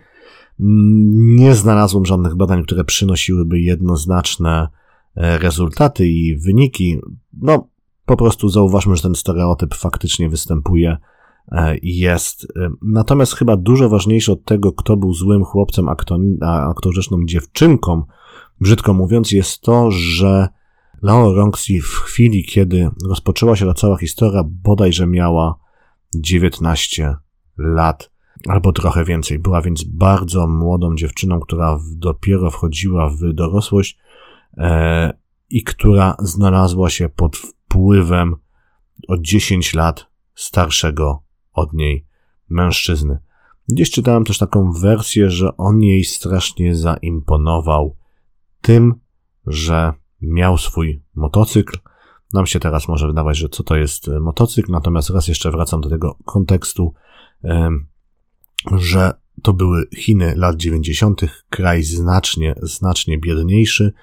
Nie 0.62 1.56
znalazłem 1.56 2.06
żadnych 2.06 2.36
badań, 2.36 2.63
które 2.63 2.84
przynosiłyby 2.84 3.60
jednoznaczne 3.60 4.67
e, 5.15 5.38
rezultaty 5.38 6.08
i 6.08 6.38
wyniki. 6.38 7.00
No, 7.41 7.67
po 8.06 8.17
prostu 8.17 8.50
zauważmy, 8.50 8.95
że 8.95 9.02
ten 9.02 9.15
stereotyp 9.15 9.76
faktycznie 9.76 10.30
występuje 10.30 10.97
e, 11.52 11.78
i 11.78 11.97
jest. 11.97 12.47
E, 12.56 12.69
natomiast 12.82 13.34
chyba 13.34 13.58
dużo 13.58 13.89
ważniejsze 13.89 14.32
od 14.32 14.45
tego, 14.45 14.71
kto 14.71 14.97
był 14.97 15.13
złym 15.13 15.43
chłopcem, 15.43 15.89
a 15.89 15.95
kto, 15.95 16.19
a 16.41 16.74
kto 16.78 16.91
rzeczną 16.91 17.17
dziewczynką, 17.26 18.04
brzydko 18.62 18.93
mówiąc, 18.93 19.32
jest 19.32 19.62
to, 19.62 19.91
że 19.91 20.47
Lao 21.02 21.34
Rongxi 21.34 21.82
w 21.82 21.86
chwili, 21.86 22.43
kiedy 22.43 22.89
rozpoczęła 23.10 23.56
się 23.56 23.65
ta 23.65 23.74
cała 23.74 23.97
historia, 23.97 24.43
bodajże 24.45 25.08
miała 25.08 25.56
19 26.15 27.15
lat 27.58 28.11
albo 28.48 28.72
trochę 28.72 29.06
więcej. 29.06 29.40
Była 29.40 29.62
więc 29.62 29.84
bardzo 29.84 30.48
młodą 30.48 30.96
dziewczyną, 30.96 31.40
która 31.40 31.80
dopiero 31.96 32.52
wchodziła 32.52 33.10
w 33.10 33.34
dorosłość 33.34 33.98
e, 34.58 35.14
i 35.50 35.64
która 35.64 36.16
znalazła 36.20 36.90
się 36.90 37.10
pod 37.10 37.38
wpływem 37.38 38.36
o 39.08 39.18
10 39.18 39.74
lat 39.74 40.08
starszego 40.36 41.24
od 41.54 41.74
niej 41.74 42.06
mężczyzny. 42.50 43.20
Gdzieś 43.70 43.92
czytałem 43.92 44.24
też 44.24 44.38
taką 44.38 44.72
wersję, 44.72 45.30
że 45.30 45.58
on 45.58 45.82
jej 45.82 46.04
strasznie 46.04 46.76
zaimponował 46.76 47.98
tym, 48.62 48.96
że 49.48 49.94
miał 50.22 50.58
swój 50.58 51.04
motocykl. 51.16 51.80
Nam 52.34 52.46
się 52.46 52.60
teraz 52.60 52.88
może 52.88 53.08
wydawać, 53.08 53.38
że 53.38 53.50
co 53.50 53.64
to 53.64 53.76
jest 53.76 54.08
e, 54.08 54.20
motocykl, 54.20 54.72
natomiast 54.72 55.10
raz 55.10 55.28
jeszcze 55.28 55.52
wracam 55.52 55.82
do 55.82 55.90
tego 55.90 56.18
kontekstu, 56.26 56.94
że 58.78 59.13
to 59.41 59.54
były 59.54 59.88
Chiny 59.95 60.34
lat 60.36 60.56
90., 60.56 61.21
kraj 61.50 61.84
znacznie, 61.84 62.56
znacznie 62.62 63.17
biedniejszy, 63.17 63.93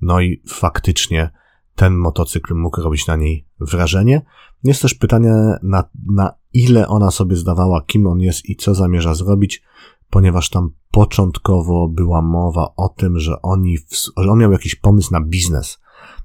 no 0.00 0.20
i 0.20 0.42
faktycznie 0.48 1.30
ten 1.74 1.94
motocykl 1.94 2.54
mógł 2.54 2.80
robić 2.80 3.06
na 3.06 3.16
niej 3.16 3.46
wrażenie. 3.60 4.22
Jest 4.64 4.82
też 4.82 4.94
pytanie, 4.94 5.32
na, 5.62 5.84
na 6.06 6.32
ile 6.52 6.88
ona 6.88 7.10
sobie 7.10 7.36
zdawała, 7.36 7.82
kim 7.82 8.06
on 8.06 8.20
jest 8.20 8.48
i 8.48 8.56
co 8.56 8.74
zamierza 8.74 9.14
zrobić, 9.14 9.62
ponieważ 10.10 10.50
tam 10.50 10.70
początkowo 10.90 11.88
była 11.88 12.22
mowa 12.22 12.74
o 12.76 12.88
tym, 12.88 13.18
że, 13.18 13.42
oni, 13.42 13.78
że 14.16 14.30
on 14.30 14.38
miał 14.38 14.52
jakiś 14.52 14.74
pomysł 14.74 15.12
na 15.12 15.20
biznes 15.20 15.78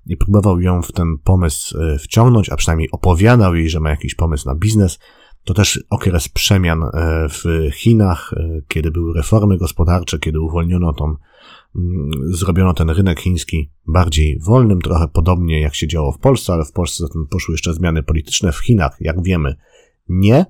i 0.06 0.18
próbował 0.18 0.62
ją 0.62 0.82
w 0.82 0.92
ten 0.92 1.18
pomysł 1.24 1.78
e, 1.80 2.00
wciągnąć, 2.00 2.50
a 2.50 2.56
przynajmniej 2.56 2.92
opowiadał 2.92 3.56
jej, 3.56 3.70
że 3.70 3.80
ma 3.80 3.90
jakiś 3.90 4.16
pomysł 4.16 4.48
na 4.48 4.56
biznes. 4.56 5.00
To 5.44 5.54
też 5.54 5.84
okres 5.90 6.30
przemian 6.30 6.84
e, 6.84 6.90
w 7.30 7.44
Chinach, 7.74 8.34
e, 8.34 8.62
kiedy 8.68 8.92
były 8.92 9.14
reformy 9.14 9.58
gospodarcze, 9.58 10.20
kiedy 10.20 10.40
uwolniono 10.40 10.94
tą, 10.94 11.06
mm, 11.06 12.12
zrobiono 12.34 12.74
ten 12.74 12.90
rynek 12.90 13.20
chiński 13.20 13.72
bardziej 13.88 14.40
wolnym, 14.40 14.82
trochę 14.82 15.08
podobnie 15.08 15.62
jak 15.62 15.76
się 15.76 15.88
działo 15.88 16.12
w 16.12 16.20
Polsce, 16.20 16.54
ale 16.54 16.66
w 16.66 16.72
Polsce 16.72 17.04
zatem 17.04 17.28
poszły 17.28 17.54
jeszcze 17.54 17.74
zmiany 17.74 18.04
polityczne. 18.04 18.52
W 18.52 18.58
Chinach, 18.58 18.98
jak 19.00 19.24
wiemy, 19.24 19.56
nie. 20.10 20.46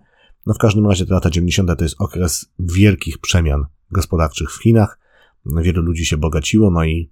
No 0.46 0.54
w 0.54 0.58
każdym 0.58 0.88
razie 0.88 1.06
te 1.06 1.14
lata 1.14 1.30
90. 1.30 1.78
to 1.78 1.84
jest 1.84 2.02
okres 2.02 2.52
wielkich 2.60 3.18
przemian 3.18 3.66
gospodarczych 3.92 4.52
w 4.52 4.62
Chinach. 4.62 5.00
Wielu 5.46 5.82
ludzi 5.82 6.06
się 6.06 6.18
bogaciło, 6.18 6.72
no 6.72 6.84
i 6.84 7.12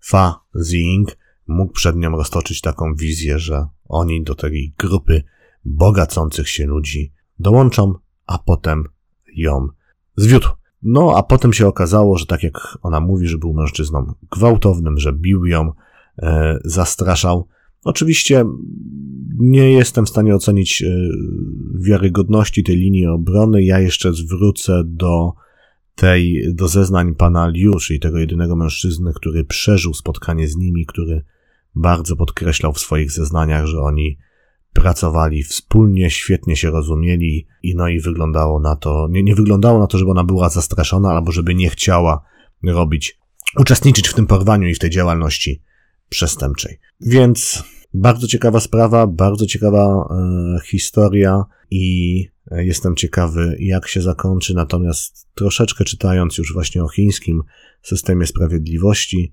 Fa 0.00 0.40
Ziying 0.64 1.16
mógł 1.46 1.72
przed 1.72 1.96
nią 1.96 2.10
roztoczyć 2.10 2.60
taką 2.60 2.94
wizję, 2.94 3.38
że 3.38 3.66
oni 3.88 4.24
do 4.24 4.34
tej 4.34 4.74
grupy 4.78 5.22
bogacących 5.64 6.48
się 6.48 6.66
ludzi 6.66 7.12
dołączą, 7.38 7.94
a 8.26 8.38
potem 8.38 8.84
ją 9.36 9.68
zwiódł. 10.16 10.48
No, 10.82 11.14
a 11.16 11.22
potem 11.22 11.52
się 11.52 11.66
okazało, 11.66 12.18
że 12.18 12.26
tak 12.26 12.42
jak 12.42 12.78
ona 12.82 13.00
mówi, 13.00 13.28
że 13.28 13.38
był 13.38 13.54
mężczyzną 13.54 14.12
gwałtownym, 14.30 14.98
że 14.98 15.12
bił 15.12 15.46
ją, 15.46 15.72
e, 16.18 16.58
zastraszał. 16.64 17.48
Oczywiście 17.84 18.44
nie 19.38 19.72
jestem 19.72 20.06
w 20.06 20.08
stanie 20.08 20.34
ocenić 20.34 20.82
e, 20.82 21.08
wiarygodności 21.74 22.64
tej 22.64 22.76
linii 22.76 23.06
obrony. 23.06 23.64
Ja 23.64 23.80
jeszcze 23.80 24.14
zwrócę 24.14 24.82
do 24.86 25.32
tej, 25.94 26.54
do 26.54 26.68
zeznań 26.68 27.14
pana 27.14 27.48
Liu, 27.48 27.78
czyli 27.78 28.00
tego 28.00 28.18
jedynego 28.18 28.56
mężczyzny, 28.56 29.12
który 29.14 29.44
przeżył 29.44 29.94
spotkanie 29.94 30.48
z 30.48 30.56
nimi, 30.56 30.86
który 30.86 31.24
bardzo 31.74 32.16
podkreślał 32.16 32.72
w 32.72 32.78
swoich 32.78 33.12
zeznaniach, 33.12 33.66
że 33.66 33.80
oni 33.80 34.18
pracowali 34.72 35.42
wspólnie, 35.42 36.10
świetnie 36.10 36.56
się 36.56 36.70
rozumieli 36.70 37.46
i 37.62 37.74
no 37.74 37.88
i 37.88 38.00
wyglądało 38.00 38.60
na 38.60 38.76
to, 38.76 39.08
nie, 39.10 39.22
nie 39.22 39.34
wyglądało 39.34 39.78
na 39.78 39.86
to, 39.86 39.98
żeby 39.98 40.10
ona 40.10 40.24
była 40.24 40.48
zastraszona 40.48 41.10
albo 41.10 41.32
żeby 41.32 41.54
nie 41.54 41.70
chciała 41.70 42.22
robić, 42.64 43.18
uczestniczyć 43.56 44.08
w 44.08 44.14
tym 44.14 44.26
porwaniu 44.26 44.68
i 44.68 44.74
w 44.74 44.78
tej 44.78 44.90
działalności 44.90 45.62
przestępczej. 46.08 46.78
Więc 47.00 47.64
bardzo 47.94 48.26
ciekawa 48.26 48.60
sprawa, 48.60 49.06
bardzo 49.06 49.46
ciekawa 49.46 50.08
e, 50.10 50.58
historia 50.66 51.44
i 51.70 52.24
e, 52.50 52.64
jestem 52.64 52.96
ciekawy, 52.96 53.56
jak 53.60 53.88
się 53.88 54.02
zakończy. 54.02 54.54
Natomiast 54.54 55.28
troszeczkę 55.34 55.84
czytając 55.84 56.38
już 56.38 56.52
właśnie 56.52 56.84
o 56.84 56.88
chińskim 56.88 57.42
systemie 57.82 58.26
sprawiedliwości, 58.26 59.32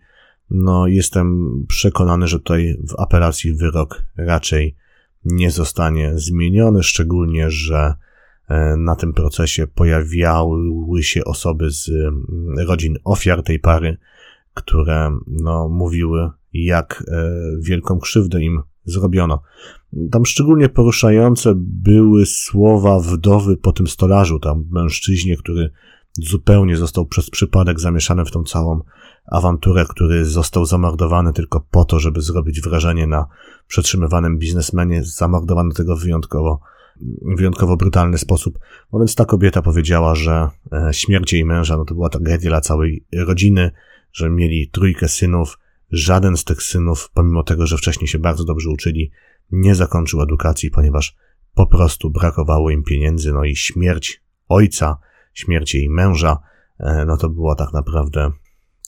no 0.50 0.88
jestem 0.88 1.50
przekonany, 1.68 2.28
że 2.28 2.40
tutaj 2.40 2.78
w 2.90 3.00
apelacji 3.00 3.54
wyrok 3.54 4.06
raczej 4.18 4.76
nie 5.26 5.52
zostanie 5.52 6.12
zmieniony, 6.16 6.84
szczególnie, 6.84 7.52
że 7.52 7.94
e, 8.48 8.76
na 8.78 8.96
tym 8.96 9.14
procesie 9.14 9.68
pojawiały 9.68 11.04
się 11.04 11.24
osoby 11.24 11.72
z 11.72 11.92
rodzin 12.68 12.98
ofiar 13.04 13.44
tej 13.44 13.60
pary, 13.60 13.98
które 14.54 15.18
no, 15.28 15.70
mówiły, 15.70 16.30
jak 16.54 17.04
e, 17.08 17.32
wielką 17.62 18.00
krzywdę 18.00 18.42
im 18.42 18.62
zrobiono. 18.86 19.42
Tam 20.12 20.26
szczególnie 20.26 20.70
poruszające 20.70 21.54
były 21.58 22.26
słowa 22.26 23.00
wdowy 23.00 23.58
po 23.58 23.72
tym 23.72 23.88
stolarzu, 23.88 24.40
tam 24.40 24.66
mężczyźnie, 24.72 25.38
który 25.38 25.72
zupełnie 26.14 26.78
został 26.78 27.06
przez 27.06 27.30
przypadek 27.30 27.80
zamieszany 27.80 28.26
w 28.26 28.32
tą 28.32 28.44
całą 28.44 28.82
awanturę, 29.26 29.86
który 29.90 30.26
został 30.26 30.66
zamordowany 30.66 31.34
tylko 31.34 31.60
po 31.72 31.86
to, 31.86 32.00
żeby 32.00 32.22
zrobić 32.22 32.62
wrażenie 32.62 33.08
na 33.08 33.26
przetrzymywanym 33.68 34.38
biznesmenie, 34.38 35.04
zamordowany 35.04 35.74
tego 35.74 35.98
wyjątkowo, 35.98 36.60
wyjątkowo 37.38 37.78
brutalny 37.78 38.18
sposób. 38.18 38.60
No 38.94 39.00
więc 39.00 39.16
ta 39.16 39.26
kobieta 39.26 39.62
powiedziała, 39.62 40.16
że 40.16 40.50
e, 40.74 40.94
śmierć 40.94 41.34
jej 41.34 41.46
męża, 41.46 41.78
no 41.78 41.86
to 41.86 41.94
była 41.94 42.10
tragedia 42.10 42.50
dla 42.50 42.62
całej 42.62 43.06
rodziny, 43.18 43.72
że 44.14 44.30
mieli 44.30 44.70
trójkę 44.70 45.08
synów, 45.08 45.60
żaden 45.92 46.38
z 46.38 46.44
tych 46.44 46.64
synów, 46.64 47.10
pomimo 47.14 47.44
tego, 47.44 47.68
że 47.68 47.78
wcześniej 47.78 48.08
się 48.08 48.20
bardzo 48.20 48.46
dobrze 48.46 48.70
uczyli, 48.70 49.12
nie 49.52 49.76
zakończył 49.76 50.22
edukacji, 50.22 50.72
ponieważ 50.72 51.16
po 51.54 51.68
prostu 51.68 52.10
brakowało 52.10 52.70
im 52.70 52.84
pieniędzy, 52.84 53.34
no 53.34 53.44
i 53.44 53.56
śmierć 53.56 54.24
ojca, 54.48 54.98
śmierć 55.34 55.76
jej 55.76 55.90
męża, 55.90 56.38
e, 56.80 57.06
no 57.08 57.18
to 57.18 57.30
była 57.30 57.56
tak 57.56 57.74
naprawdę, 57.74 58.32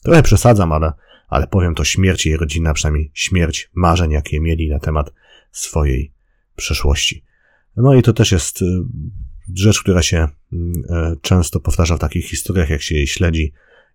trochę 0.08 0.22
przesadzam, 0.22 0.72
ale, 0.72 0.92
ale 1.28 1.46
powiem 1.46 1.74
to 1.74 1.84
śmierć 1.84 2.26
jej 2.26 2.36
rodziny, 2.36 2.70
a 2.70 2.74
przynajmniej 2.74 3.10
śmierć 3.14 3.70
marzeń, 3.74 4.10
jakie 4.10 4.40
mieli 4.40 4.70
na 4.70 4.78
temat 4.78 5.12
swojej 5.50 6.12
przeszłości. 6.56 7.24
No 7.76 7.94
i 7.94 8.02
to 8.02 8.12
też 8.12 8.32
jest 8.32 8.62
e, 8.62 8.64
rzecz, 9.54 9.82
która 9.82 10.02
się 10.02 10.16
mm, 10.16 10.72
e, 10.90 11.16
często 11.22 11.60
powtarza 11.60 11.96
w 11.96 12.00
takich 12.00 12.28
historiach, 12.28 12.70
jak 12.70 12.82
się 12.82 12.94
jej 12.94 13.06
śledzi, 13.06 13.52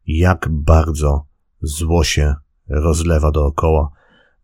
jak 0.08 0.47
bardzo 0.52 1.26
zło 1.62 2.04
się 2.04 2.36
rozlewa 2.69 3.32
dookoła 3.32 3.91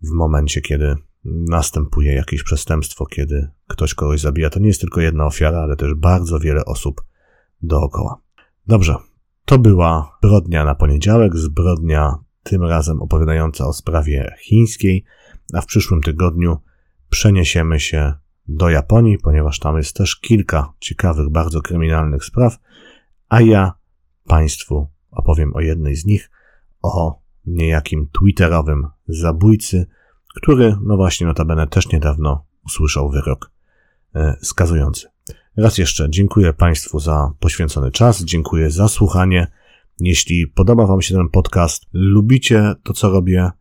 w 0.01 0.12
momencie, 0.12 0.62
kiedy 0.62 0.95
następuje 1.25 2.13
jakieś 2.13 2.43
przestępstwo, 2.43 3.05
kiedy 3.05 3.49
ktoś 3.67 3.93
kogoś 3.93 4.21
zabija. 4.21 4.49
To 4.49 4.60
nie 4.60 4.67
jest 4.67 4.82
tylko 4.82 5.01
jedna 5.01 5.25
ofiara, 5.25 5.60
ale 5.60 5.75
też 5.75 5.93
bardzo 5.93 6.39
wiele 6.39 6.65
osób 6.65 7.01
dookoła. 7.62 8.21
Dobrze, 8.67 8.95
to 9.49 9.59
była 9.59 10.17
zbrodnia 10.17 10.65
na 10.65 10.75
poniedziałek, 10.75 11.35
zbrodnia 11.35 12.15
tym 12.43 12.63
razem 12.63 13.01
opowiadająca 13.01 13.65
o 13.67 13.73
sprawie 13.73 14.35
chińskiej, 14.41 15.03
a 15.53 15.62
w 15.62 15.65
przyszłym 15.65 16.01
tygodniu 16.01 16.57
przeniesiemy 17.09 17.79
się 17.79 18.13
do 18.47 18.69
Japonii, 18.69 19.17
ponieważ 19.17 19.59
tam 19.59 19.77
jest 19.77 19.95
też 19.95 20.15
kilka 20.15 20.73
ciekawych, 20.79 21.29
bardzo 21.29 21.62
kryminalnych 21.62 22.25
spraw, 22.25 22.57
a 23.29 23.41
ja 23.41 23.73
Państwu 24.27 24.88
opowiem 25.12 25.55
o 25.55 25.62
jednej 25.62 25.95
z 25.95 26.05
nich, 26.05 26.31
o 26.81 27.21
niejakim 27.45 28.09
twitterowym 28.19 28.88
zabójcy, 29.07 29.88
który, 30.35 30.77
no 30.81 30.95
właśnie, 30.95 31.27
notabene 31.27 31.67
też 31.67 31.91
niedawno 31.91 32.45
usłyszał 32.65 33.09
wyrok 33.09 33.51
e, 34.15 34.35
skazujący. 34.41 35.07
Raz 35.58 35.78
jeszcze 35.78 36.10
dziękuję 36.10 36.54
Państwu 36.54 37.00
za 37.00 37.32
poświęcony 37.39 37.92
czas, 37.92 38.24
dziękuję 38.24 38.72
za 38.72 38.88
słuchanie. 38.88 39.48
Jeśli 40.00 40.48
podoba 40.48 40.86
Wam 40.86 41.02
się 41.02 41.15
ten 41.15 41.30
podcast, 41.30 41.86
lubicie 41.94 42.74
to, 42.84 42.94
co 42.94 43.10
robię, 43.10 43.52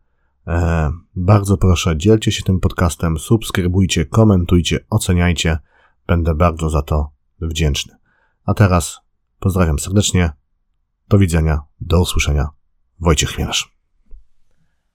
e, 0.47 0.91
bardzo 1.15 1.57
proszę, 1.57 1.97
dzielcie 1.97 2.31
się 2.31 2.43
tym 2.43 2.59
podcastem, 2.59 3.17
subskrybujcie, 3.17 4.05
komentujcie, 4.05 4.79
oceniajcie. 4.89 5.57
Będę 6.07 6.35
bardzo 6.35 6.69
za 6.69 6.81
to 6.81 7.11
wdzięczny. 7.41 7.95
A 8.45 8.53
teraz 8.53 8.99
pozdrawiam 9.39 9.79
serdecznie. 9.79 10.31
Do 11.09 11.17
widzenia, 11.17 11.61
do 11.81 12.01
usłyszenia. 12.01 12.47
Wojciech 12.99 13.29
Chmielarz. 13.29 13.78